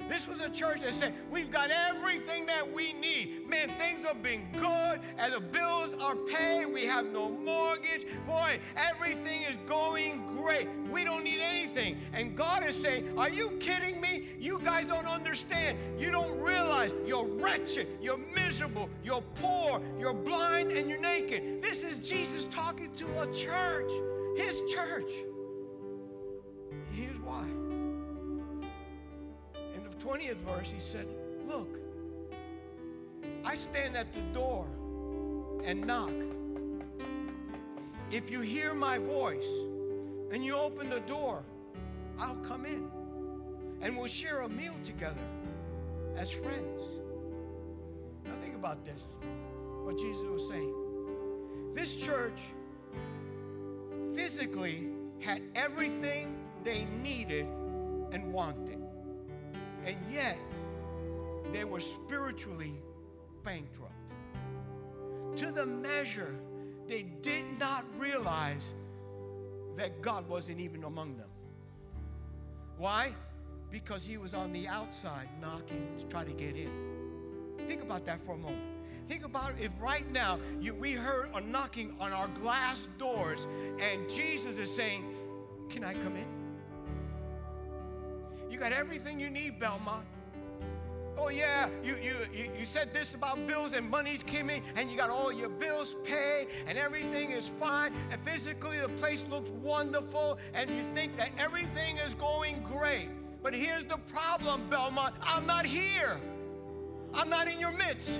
This 0.07 0.27
was 0.27 0.39
a 0.41 0.49
church 0.49 0.81
that 0.81 0.93
said, 0.93 1.13
We've 1.29 1.51
got 1.51 1.69
everything 1.69 2.45
that 2.47 2.71
we 2.71 2.93
need. 2.93 3.47
Man, 3.47 3.69
things 3.77 4.03
have 4.03 4.23
been 4.23 4.47
good, 4.53 5.01
and 5.17 5.33
the 5.33 5.41
bills 5.41 5.93
are 5.99 6.15
paid. 6.15 6.65
We 6.65 6.85
have 6.85 7.05
no 7.05 7.29
mortgage. 7.29 8.05
Boy, 8.25 8.59
everything 8.75 9.43
is 9.43 9.57
going 9.67 10.25
great. 10.37 10.67
We 10.89 11.03
don't 11.03 11.23
need 11.23 11.39
anything. 11.39 11.99
And 12.13 12.35
God 12.35 12.65
is 12.65 12.75
saying, 12.75 13.17
Are 13.17 13.29
you 13.29 13.51
kidding 13.59 14.01
me? 14.01 14.29
You 14.39 14.59
guys 14.59 14.87
don't 14.87 15.05
understand. 15.05 15.77
You 15.99 16.11
don't 16.11 16.39
realize 16.39 16.93
you're 17.05 17.27
wretched, 17.27 17.87
you're 18.01 18.17
miserable, 18.17 18.89
you're 19.03 19.23
poor, 19.35 19.81
you're 19.99 20.13
blind, 20.13 20.71
and 20.71 20.89
you're 20.89 20.99
naked. 20.99 21.61
This 21.61 21.83
is 21.83 21.99
Jesus 21.99 22.45
talking 22.49 22.91
to 22.93 23.21
a 23.21 23.27
church, 23.31 23.91
his 24.35 24.61
church. 24.71 25.11
Here's 26.91 27.19
why. 27.19 27.43
In 29.75 29.83
the 29.83 29.95
20th 30.03 30.37
verse, 30.37 30.69
he 30.69 30.79
said, 30.79 31.07
Look, 31.47 31.79
I 33.43 33.55
stand 33.55 33.95
at 33.95 34.13
the 34.13 34.21
door 34.33 34.67
and 35.63 35.85
knock. 35.85 36.13
If 38.11 38.31
you 38.31 38.41
hear 38.41 38.73
my 38.73 38.97
voice, 38.97 39.45
and 40.31 40.43
you 40.43 40.55
open 40.55 40.89
the 40.89 40.99
door, 41.01 41.43
I'll 42.17 42.35
come 42.37 42.65
in 42.65 42.89
and 43.81 43.97
we'll 43.97 44.07
share 44.07 44.41
a 44.41 44.49
meal 44.49 44.75
together 44.83 45.15
as 46.15 46.29
friends. 46.29 46.81
Now, 48.25 48.33
think 48.41 48.55
about 48.55 48.85
this 48.85 49.01
what 49.83 49.97
Jesus 49.97 50.27
was 50.27 50.47
saying. 50.47 50.73
This 51.73 51.95
church 51.95 52.41
physically 54.19 54.89
had 55.21 55.41
everything 55.55 56.35
they 56.65 56.85
needed 57.01 57.45
and 58.11 58.33
wanted, 58.33 58.77
and 59.85 59.95
yet 60.11 60.37
they 61.53 61.63
were 61.63 61.79
spiritually 61.79 62.73
bankrupt. 63.45 63.93
To 65.37 65.53
the 65.53 65.65
measure 65.65 66.35
they 66.85 67.03
did 67.03 67.45
not 67.57 67.85
realize 67.97 68.73
that 69.77 70.01
God 70.01 70.27
wasn't 70.27 70.59
even 70.59 70.83
among 70.83 71.15
them. 71.15 71.29
Why? 72.77 73.13
Because 73.71 74.03
he 74.03 74.17
was 74.17 74.33
on 74.33 74.51
the 74.51 74.67
outside 74.67 75.29
knocking 75.39 75.87
to 75.97 76.03
try 76.05 76.25
to 76.25 76.33
get 76.33 76.57
in. 76.57 76.71
Think 77.67 77.81
about 77.83 78.05
that 78.05 78.19
for 78.25 78.33
a 78.33 78.37
moment. 78.37 78.78
Think 79.09 79.25
about 79.25 79.53
if 79.59 79.71
right 79.81 80.07
now 80.11 80.37
you, 80.61 80.75
we 80.75 80.91
heard 80.91 81.31
a 81.33 81.41
knocking 81.41 81.95
on 81.99 82.13
our 82.13 82.27
glass 82.27 82.87
doors 82.99 83.47
and 83.81 84.07
Jesus 84.07 84.55
is 84.59 84.71
saying, 84.71 85.03
Can 85.67 85.83
I 85.83 85.95
come 85.95 86.15
in? 86.15 86.27
You 88.51 88.59
got 88.59 88.71
everything 88.71 89.19
you 89.19 89.31
need, 89.31 89.59
Belmont. 89.59 90.05
Oh, 91.17 91.29
yeah, 91.29 91.69
you, 91.83 91.95
you, 91.95 92.13
you, 92.55 92.65
said 92.65 92.93
this 92.93 93.15
about 93.15 93.47
bills 93.47 93.73
and 93.73 93.89
money's 93.89 94.21
coming, 94.21 94.61
and 94.75 94.91
you 94.91 94.95
got 94.95 95.09
all 95.09 95.33
your 95.33 95.49
bills 95.49 95.95
paid, 96.03 96.47
and 96.67 96.77
everything 96.77 97.31
is 97.31 97.47
fine, 97.47 97.91
and 98.11 98.21
physically 98.21 98.79
the 98.79 98.89
place 98.89 99.25
looks 99.27 99.49
wonderful, 99.49 100.37
and 100.53 100.69
you 100.69 100.83
think 100.93 101.17
that 101.17 101.31
everything 101.37 101.97
is 101.97 102.13
going 102.13 102.61
great. 102.61 103.09
But 103.41 103.55
here's 103.55 103.85
the 103.85 103.97
problem, 104.13 104.69
Belmont 104.69 105.15
I'm 105.23 105.47
not 105.47 105.65
here, 105.65 106.19
I'm 107.11 107.29
not 107.29 107.47
in 107.47 107.59
your 107.59 107.71
midst. 107.71 108.19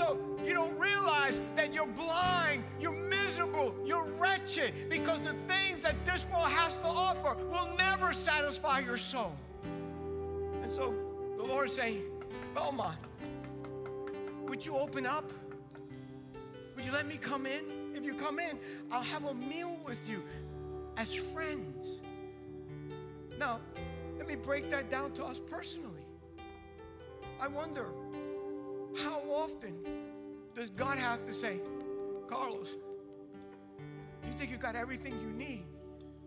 And 0.00 0.08
so 0.08 0.18
you 0.46 0.54
don't 0.54 0.78
realize 0.78 1.38
that 1.56 1.74
you're 1.74 1.86
blind, 1.86 2.64
you're 2.80 2.92
miserable, 2.92 3.74
you're 3.84 4.06
wretched 4.18 4.88
because 4.88 5.20
the 5.20 5.34
things 5.46 5.80
that 5.80 6.04
this 6.06 6.26
world 6.32 6.48
has 6.48 6.76
to 6.76 6.86
offer 6.86 7.36
will 7.50 7.70
never 7.76 8.12
satisfy 8.12 8.78
your 8.78 8.96
soul. 8.96 9.36
And 10.62 10.72
so 10.72 10.94
the 11.36 11.42
Lord 11.42 11.68
is 11.68 11.74
saying, 11.74 12.02
Belmont, 12.54 12.96
would 14.46 14.64
you 14.64 14.78
open 14.78 15.04
up? 15.04 15.30
Would 16.76 16.84
you 16.86 16.92
let 16.92 17.06
me 17.06 17.18
come 17.18 17.44
in? 17.44 17.94
If 17.94 18.04
you 18.04 18.14
come 18.14 18.38
in, 18.38 18.58
I'll 18.90 19.02
have 19.02 19.26
a 19.26 19.34
meal 19.34 19.78
with 19.84 20.00
you 20.08 20.22
as 20.96 21.14
friends. 21.14 22.00
Now, 23.38 23.60
let 24.16 24.26
me 24.26 24.34
break 24.34 24.70
that 24.70 24.88
down 24.90 25.12
to 25.12 25.24
us 25.24 25.38
personally. 25.50 26.06
I 27.38 27.48
wonder 27.48 27.86
often 29.50 29.74
does 30.54 30.70
God 30.70 30.98
have 30.98 31.26
to 31.26 31.34
say, 31.34 31.60
Carlos, 32.28 32.68
you 34.26 34.32
think 34.36 34.50
you 34.50 34.56
got 34.56 34.76
everything 34.76 35.12
you 35.20 35.32
need, 35.32 35.64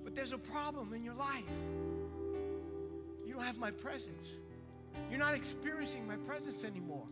but 0.03 0.15
there's 0.15 0.33
a 0.33 0.37
problem 0.37 0.93
in 0.93 1.03
your 1.03 1.13
life. 1.13 1.43
You 3.25 3.33
don't 3.33 3.43
have 3.43 3.57
my 3.57 3.71
presence. 3.71 4.27
You're 5.09 5.19
not 5.19 5.33
experiencing 5.33 6.07
my 6.07 6.17
presence 6.17 6.63
anymore. 6.63 7.05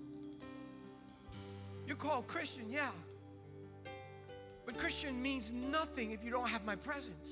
You're 1.87 1.97
called 1.97 2.27
Christian, 2.27 2.71
yeah. 2.71 2.89
But 4.65 4.77
Christian 4.77 5.21
means 5.21 5.51
nothing 5.51 6.11
if 6.11 6.23
you 6.23 6.31
don't 6.31 6.47
have 6.47 6.65
my 6.65 6.75
presence. 6.75 7.29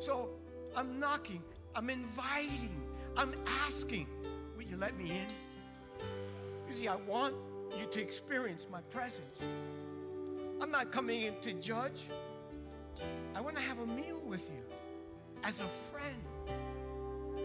So 0.00 0.30
I'm 0.76 0.98
knocking, 0.98 1.42
I'm 1.74 1.90
inviting, 1.90 2.82
I'm 3.16 3.34
asking, 3.64 4.06
will 4.56 4.64
you 4.64 4.76
let 4.76 4.96
me 4.96 5.10
in? 5.10 5.26
See, 6.72 6.88
I 6.88 6.96
want 6.96 7.34
you 7.78 7.86
to 7.86 8.00
experience 8.00 8.66
my 8.70 8.80
presence. 8.90 9.36
I'm 10.60 10.70
not 10.70 10.90
coming 10.90 11.22
in 11.22 11.34
to 11.42 11.52
judge. 11.54 12.02
I 13.34 13.40
want 13.40 13.56
to 13.56 13.62
have 13.62 13.78
a 13.78 13.86
meal 13.86 14.20
with 14.26 14.48
you 14.50 14.62
as 15.44 15.60
a 15.60 15.68
friend 15.92 16.16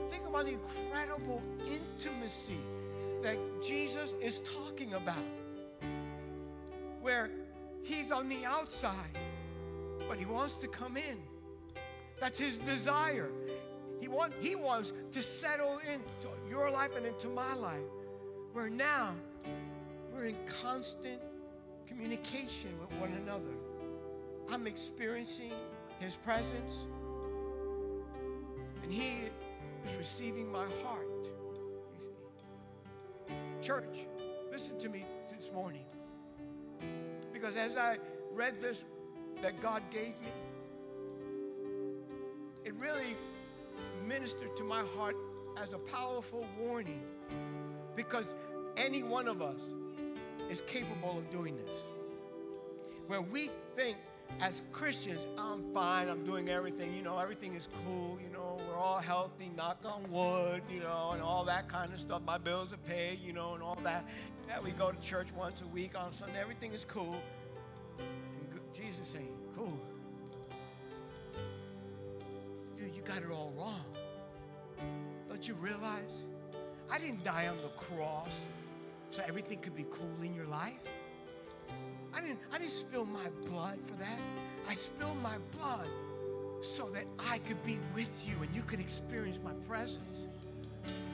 Think 0.10 0.26
about 0.26 0.46
the 0.46 0.54
incredible 0.54 1.42
intimacy 1.68 2.58
that 3.22 3.38
Jesus 3.62 4.16
is 4.22 4.40
talking 4.40 4.94
about, 4.94 5.16
where 7.02 7.30
he's 7.84 8.12
on 8.12 8.30
the 8.30 8.46
outside, 8.46 9.18
but 10.08 10.18
he 10.18 10.26
wants 10.26 10.56
to 10.56 10.68
come 10.68 10.98
in. 10.98 11.18
That's 12.20 12.40
his 12.40 12.58
desire. 12.60 13.30
He, 14.00 14.08
want, 14.08 14.34
he 14.40 14.56
wants 14.56 14.94
to 15.12 15.22
settle 15.22 15.80
into 15.80 16.50
your 16.50 16.72
life 16.72 16.96
and 16.96 17.06
into 17.06 17.28
my 17.28 17.54
life, 17.54 17.82
where 18.58 18.72
now 18.72 19.14
we're 20.12 20.26
in 20.26 20.36
constant 20.64 21.22
communication 21.86 22.72
with 22.82 22.92
one 23.00 23.14
another. 23.22 23.54
I'm 24.50 24.66
experiencing 24.66 25.52
his 26.00 26.16
presence, 26.16 26.74
and 28.82 28.92
he 28.92 29.10
is 29.86 29.96
receiving 30.00 30.52
my 30.52 30.66
heart. 30.84 31.30
Church, 33.62 34.08
listen 34.52 34.80
to 34.80 34.90
me 34.90 35.06
this 35.30 35.52
morning. 35.54 35.86
Because 37.32 37.56
as 37.58 37.78
I 37.78 38.00
read 38.34 38.60
this 38.60 38.86
that 39.44 39.62
God 39.62 39.84
gave 39.92 40.20
me, 40.20 40.32
it 42.66 42.74
really 42.80 43.16
ministered 44.08 44.58
to 44.58 44.64
my 44.64 44.82
heart 44.98 45.16
as 45.62 45.74
a 45.74 45.78
powerful 45.78 46.44
warning. 46.60 47.04
Because 47.98 48.36
any 48.78 49.02
one 49.02 49.28
of 49.28 49.42
us 49.42 49.60
is 50.52 50.62
capable 50.62 51.18
of 51.18 51.30
doing 51.32 51.58
this. 51.58 51.72
Where 53.08 53.22
we 53.22 53.50
think 53.76 53.98
as 54.40 54.62
Christians, 54.72 55.26
I'm 55.38 55.74
fine, 55.74 56.08
I'm 56.08 56.24
doing 56.24 56.48
everything, 56.48 56.94
you 56.96 57.02
know, 57.02 57.18
everything 57.18 57.56
is 57.56 57.68
cool, 57.86 58.20
you 58.22 58.32
know, 58.32 58.58
we're 58.68 58.78
all 58.78 59.00
healthy, 59.00 59.50
knock 59.56 59.80
on 59.84 60.04
wood, 60.12 60.62
you 60.70 60.82
know, 60.82 61.12
and 61.14 61.24
all 61.24 61.44
that 61.46 61.68
kind 61.68 61.92
of 61.92 62.00
stuff. 62.00 62.22
My 62.26 62.38
bills 62.38 62.72
are 62.72 62.78
paid, 62.78 63.20
you 63.20 63.34
know, 63.34 63.56
and 63.56 63.64
all 63.64 63.80
that. 63.84 64.06
Yeah, 64.48 64.60
we 64.60 64.72
go 64.72 64.92
to 64.92 65.02
church 65.02 65.30
once 65.36 65.62
a 65.62 65.68
week 65.68 65.98
on 65.98 66.14
Sunday, 66.14 66.40
everything 66.40 66.74
is 66.74 66.86
cool. 66.86 67.20
And 67.98 68.76
Jesus 68.76 69.08
saying, 69.08 69.34
cool. 69.56 69.80
Dude, 72.78 72.94
you 72.96 73.02
got 73.02 73.18
it 73.18 73.32
all 73.32 73.52
wrong. 73.58 73.82
Don't 75.30 75.48
you 75.48 75.56
realize? 75.56 76.27
I 76.90 76.98
didn't 77.00 77.24
die 77.24 77.48
on 77.48 77.58
the 77.58 77.70
cross 77.78 78.30
so 79.12 79.22
everything 79.28 79.60
could 79.60 79.76
be 79.76 79.86
cool 79.90 80.24
in 80.24 80.34
your 80.34 80.46
life. 80.46 80.74
I 82.16 82.22
didn't, 82.22 82.40
I 82.54 82.58
didn't 82.58 82.72
spill 82.72 83.06
my 83.06 83.28
blood 83.50 83.78
for 83.88 83.96
that. 84.00 84.20
I 84.70 84.74
spilled 84.74 85.22
my 85.22 85.36
blood 85.58 85.88
so 86.62 86.90
that 86.94 87.06
I 87.20 87.40
could 87.40 87.64
be 87.66 87.78
with 87.94 88.12
you 88.28 88.36
and 88.42 88.54
you 88.56 88.62
could 88.64 88.80
experience 88.80 89.38
my 89.44 89.54
presence. 89.68 90.04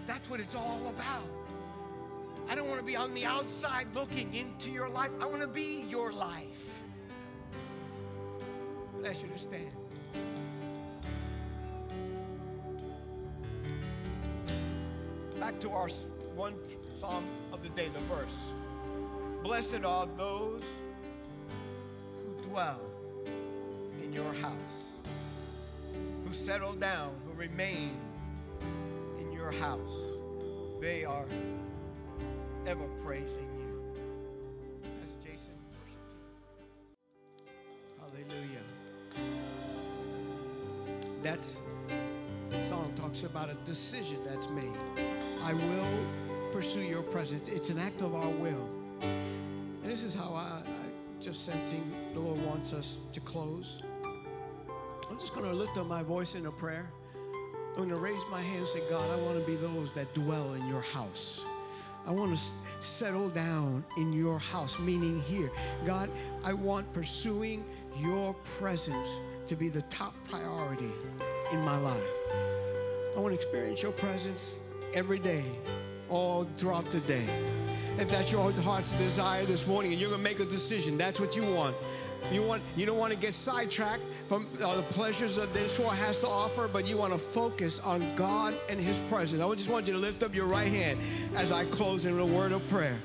That's 0.08 0.30
what 0.30 0.40
it's 0.40 0.56
all 0.56 0.82
about. 0.96 1.28
I 2.50 2.56
don't 2.56 2.68
want 2.68 2.80
to 2.80 2.86
be 2.86 2.96
on 2.96 3.14
the 3.14 3.26
outside 3.26 3.88
looking 3.96 4.34
into 4.34 4.70
your 4.70 4.90
life. 4.90 5.12
I 5.22 5.26
want 5.26 5.42
to 5.42 5.48
be 5.48 5.86
your 5.90 6.12
life. 6.12 6.80
Ask 9.06 9.24
you 9.24 9.30
to 9.30 9.40
stand. 9.40 9.83
Back 15.54 15.62
to 15.62 15.70
our 15.72 15.90
one 16.36 16.54
psalm 17.00 17.26
of 17.52 17.62
the 17.62 17.70
day, 17.70 17.88
the 17.94 18.00
verse. 18.00 18.50
Blessed 19.44 19.84
are 19.84 20.08
those 20.18 20.64
who 22.26 22.50
dwell 22.50 22.80
in 24.02 24.12
your 24.14 24.34
house, 24.34 24.92
who 26.26 26.34
settle 26.34 26.74
down, 26.74 27.12
who 27.26 27.34
remain 27.40 27.92
in 29.20 29.32
your 29.32 29.52
house. 29.52 29.92
They 30.82 31.06
are 31.06 31.26
ever 32.66 32.88
praising 33.06 33.50
you. 33.60 33.94
That's 35.00 35.14
Jason. 35.24 35.54
Hallelujah. 38.00 38.64
Song 42.70 42.92
talks 42.96 43.24
about 43.24 43.50
a 43.50 43.56
decision 43.66 44.18
that's 44.24 44.50
made. 44.50 45.13
I 45.44 45.54
will 45.54 45.86
pursue 46.54 46.82
your 46.82 47.02
presence. 47.02 47.50
It's 47.50 47.70
an 47.70 47.78
act 47.78 48.02
of 48.02 48.16
our 48.16 48.30
will. 48.30 48.70
And 49.02 49.84
this 49.84 50.04
is 50.04 50.14
how 50.14 50.34
I, 50.34 50.62
just 51.20 51.46
sensing 51.46 51.84
the 52.14 52.20
Lord 52.20 52.46
wants 52.46 52.74
us 52.74 52.98
to 53.12 53.20
close. 53.20 53.82
I'm 55.10 55.20
just 55.20 55.34
going 55.34 55.46
to 55.46 55.54
lift 55.54 55.78
up 55.78 55.88
my 55.88 56.04
voice 56.04 56.36
in 56.36 56.46
a 56.46 56.52
prayer. 56.52 56.90
I'm 57.70 57.76
going 57.76 57.90
to 57.90 57.96
raise 57.96 58.22
my 58.32 58.40
hand 58.40 58.60
and 58.60 58.68
say, 58.68 58.82
God, 58.90 59.10
I 59.10 59.16
want 59.22 59.40
to 59.40 59.46
be 59.46 59.56
those 59.56 59.94
that 59.94 60.14
dwell 60.14 60.54
in 60.54 60.66
your 60.68 60.82
house. 60.82 61.44
I 62.06 62.12
want 62.12 62.38
to 62.38 62.44
settle 62.82 63.30
down 63.30 63.84
in 63.98 64.14
your 64.14 64.40
house, 64.40 64.80
meaning 64.80 65.22
here. 65.24 65.50
God, 65.86 66.10
I 66.44 66.54
want 66.54 66.92
pursuing 66.94 67.64
your 67.98 68.34
presence 68.58 69.10
to 69.48 69.56
be 69.56 69.70
the 69.70 69.82
top 69.84 70.14
priority 70.30 70.92
in 71.52 71.60
my 71.66 71.78
life. 71.78 72.04
I 73.16 73.20
want 73.20 73.34
to 73.34 73.36
experience 73.36 73.82
your 73.82 73.92
presence 73.92 74.56
every 74.94 75.20
day, 75.20 75.44
all 76.10 76.46
throughout 76.58 76.86
the 76.86 77.00
day. 77.02 77.26
If 78.00 78.10
that's 78.10 78.32
your 78.32 78.52
heart's 78.52 78.92
desire 78.94 79.46
this 79.46 79.68
morning 79.68 79.92
and 79.92 80.02
you're 80.02 80.10
going 80.10 80.24
to 80.24 80.30
make 80.30 80.40
a 80.40 80.46
decision, 80.46 80.98
that's 80.98 81.20
what 81.20 81.36
you 81.36 81.44
want. 81.54 81.76
You 82.32 82.42
want 82.42 82.62
you 82.78 82.86
don't 82.86 82.98
want 82.98 83.12
to 83.12 83.20
get 83.20 83.34
sidetracked 83.34 84.02
from 84.28 84.48
uh, 84.64 84.76
the 84.76 84.82
pleasures 84.84 85.36
that 85.36 85.54
this 85.54 85.78
world 85.78 85.94
has 85.94 86.20
to 86.20 86.28
offer, 86.28 86.70
but 86.72 86.88
you 86.90 86.98
want 86.98 87.14
to 87.14 87.20
focus 87.20 87.80
on 87.82 88.04
God 88.16 88.54
and 88.70 88.80
His 88.80 89.00
presence. 89.02 89.44
I 89.44 89.54
just 89.56 89.70
want 89.70 89.88
you 89.88 89.94
to 89.94 90.00
lift 90.00 90.24
up 90.24 90.34
your 90.34 90.48
right 90.48 90.72
hand 90.72 91.00
as 91.36 91.52
I 91.52 91.66
close 91.66 92.06
in 92.06 92.18
a 92.18 92.26
word 92.26 92.52
of 92.54 92.68
prayer. 92.70 92.98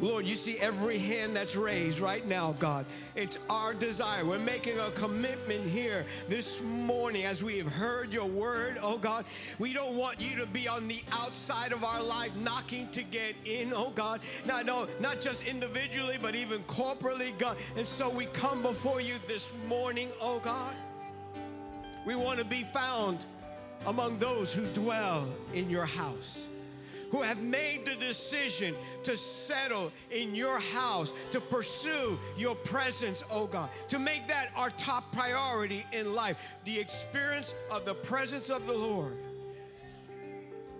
Lord, 0.00 0.26
you 0.26 0.36
see 0.36 0.58
every 0.58 0.98
hand 0.98 1.34
that's 1.34 1.56
raised 1.56 1.98
right 1.98 2.24
now, 2.26 2.52
God. 2.60 2.86
It's 3.16 3.38
our 3.50 3.74
desire. 3.74 4.24
We're 4.24 4.38
making 4.38 4.78
a 4.78 4.90
commitment 4.92 5.68
here 5.68 6.04
this 6.28 6.62
morning 6.62 7.24
as 7.24 7.42
we 7.42 7.58
have 7.58 7.66
heard 7.66 8.12
your 8.12 8.26
word, 8.26 8.78
oh 8.80 8.96
God. 8.96 9.24
We 9.58 9.72
don't 9.72 9.96
want 9.96 10.20
you 10.20 10.38
to 10.40 10.46
be 10.46 10.68
on 10.68 10.86
the 10.86 11.02
outside 11.12 11.72
of 11.72 11.82
our 11.82 12.00
life 12.00 12.34
knocking 12.36 12.88
to 12.90 13.02
get 13.02 13.34
in, 13.44 13.72
oh 13.74 13.90
God. 13.90 14.20
Not, 14.46 14.66
no, 14.66 14.86
not 15.00 15.20
just 15.20 15.48
individually, 15.48 16.16
but 16.22 16.36
even 16.36 16.62
corporately, 16.64 17.36
God. 17.36 17.56
And 17.76 17.86
so 17.86 18.08
we 18.08 18.26
come 18.26 18.62
before 18.62 19.00
you 19.00 19.14
this 19.26 19.52
morning, 19.66 20.10
oh 20.20 20.38
God. 20.38 20.76
We 22.06 22.14
want 22.14 22.38
to 22.38 22.44
be 22.44 22.62
found 22.62 23.18
among 23.86 24.18
those 24.18 24.52
who 24.52 24.64
dwell 24.80 25.26
in 25.54 25.68
your 25.68 25.86
house 25.86 26.46
who 27.10 27.22
have 27.22 27.40
made 27.40 27.86
the 27.86 27.94
decision 27.96 28.74
to 29.02 29.16
settle 29.16 29.90
in 30.10 30.34
your 30.34 30.58
house, 30.58 31.12
to 31.32 31.40
pursue 31.40 32.18
your 32.36 32.54
presence, 32.54 33.24
oh 33.30 33.46
God, 33.46 33.70
to 33.88 33.98
make 33.98 34.28
that 34.28 34.50
our 34.56 34.70
top 34.70 35.12
priority 35.12 35.84
in 35.92 36.14
life, 36.14 36.36
the 36.64 36.78
experience 36.78 37.54
of 37.70 37.84
the 37.84 37.94
presence 37.94 38.50
of 38.50 38.66
the 38.66 38.72
Lord. 38.72 39.16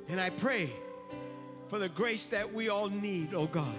And 0.09 0.21
I 0.21 0.31
pray 0.31 0.71
for 1.69 1.79
the 1.79 1.89
grace 1.89 2.27
that 2.27 2.53
we 2.53 2.69
all 2.69 2.89
need, 2.89 3.35
oh 3.35 3.47
God. 3.47 3.75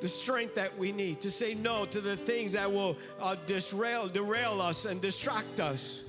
The 0.00 0.08
strength 0.08 0.54
that 0.54 0.76
we 0.78 0.92
need 0.92 1.20
to 1.20 1.30
say 1.30 1.52
no 1.52 1.84
to 1.86 2.00
the 2.00 2.16
things 2.16 2.52
that 2.52 2.70
will 2.70 2.96
uh, 3.20 3.36
disrail, 3.46 4.08
derail 4.08 4.60
us 4.60 4.86
and 4.86 5.00
distract 5.00 5.60
us. 5.60 6.02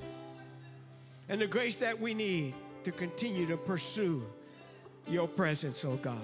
And 1.28 1.40
the 1.40 1.46
grace 1.46 1.76
that 1.78 2.00
we 2.00 2.14
need 2.14 2.54
to 2.84 2.92
continue 2.92 3.46
to 3.46 3.58
pursue 3.58 4.24
your 5.08 5.28
presence, 5.28 5.84
oh 5.84 5.96
God. 5.96 6.18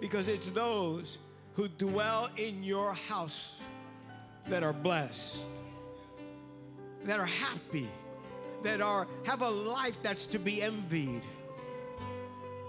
Because 0.00 0.28
it's 0.28 0.50
those 0.50 1.18
who 1.54 1.68
dwell 1.68 2.28
in 2.36 2.62
your 2.62 2.92
house 2.92 3.56
that 4.48 4.62
are 4.62 4.72
blessed, 4.72 5.38
that 7.04 7.18
are 7.18 7.26
happy, 7.26 7.88
that 8.62 8.80
are 8.80 9.06
have 9.24 9.42
a 9.42 9.50
life 9.50 10.00
that's 10.02 10.26
to 10.26 10.38
be 10.38 10.62
envied. 10.62 11.22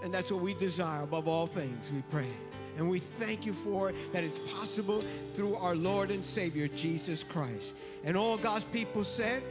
And 0.02 0.12
that's 0.12 0.32
what 0.32 0.40
we 0.40 0.54
desire 0.54 1.02
above 1.02 1.28
all 1.28 1.46
things, 1.46 1.90
we 1.92 2.02
pray. 2.10 2.30
And 2.78 2.88
we 2.88 2.98
thank 2.98 3.44
you 3.44 3.52
for 3.52 3.90
it, 3.90 4.12
that 4.12 4.24
it's 4.24 4.38
possible 4.52 5.02
through 5.34 5.56
our 5.56 5.74
Lord 5.74 6.10
and 6.10 6.24
Savior, 6.24 6.68
Jesus 6.68 7.22
Christ. 7.22 7.74
And 8.04 8.16
all 8.16 8.38
God's 8.38 8.64
people 8.64 9.04
said, 9.04 9.42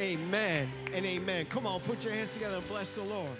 Amen 0.00 0.68
and 0.94 1.04
amen. 1.04 1.46
Come 1.46 1.66
on, 1.66 1.80
put 1.80 2.04
your 2.04 2.14
hands 2.14 2.32
together 2.32 2.56
and 2.56 2.68
bless 2.68 2.94
the 2.94 3.02
Lord. 3.02 3.36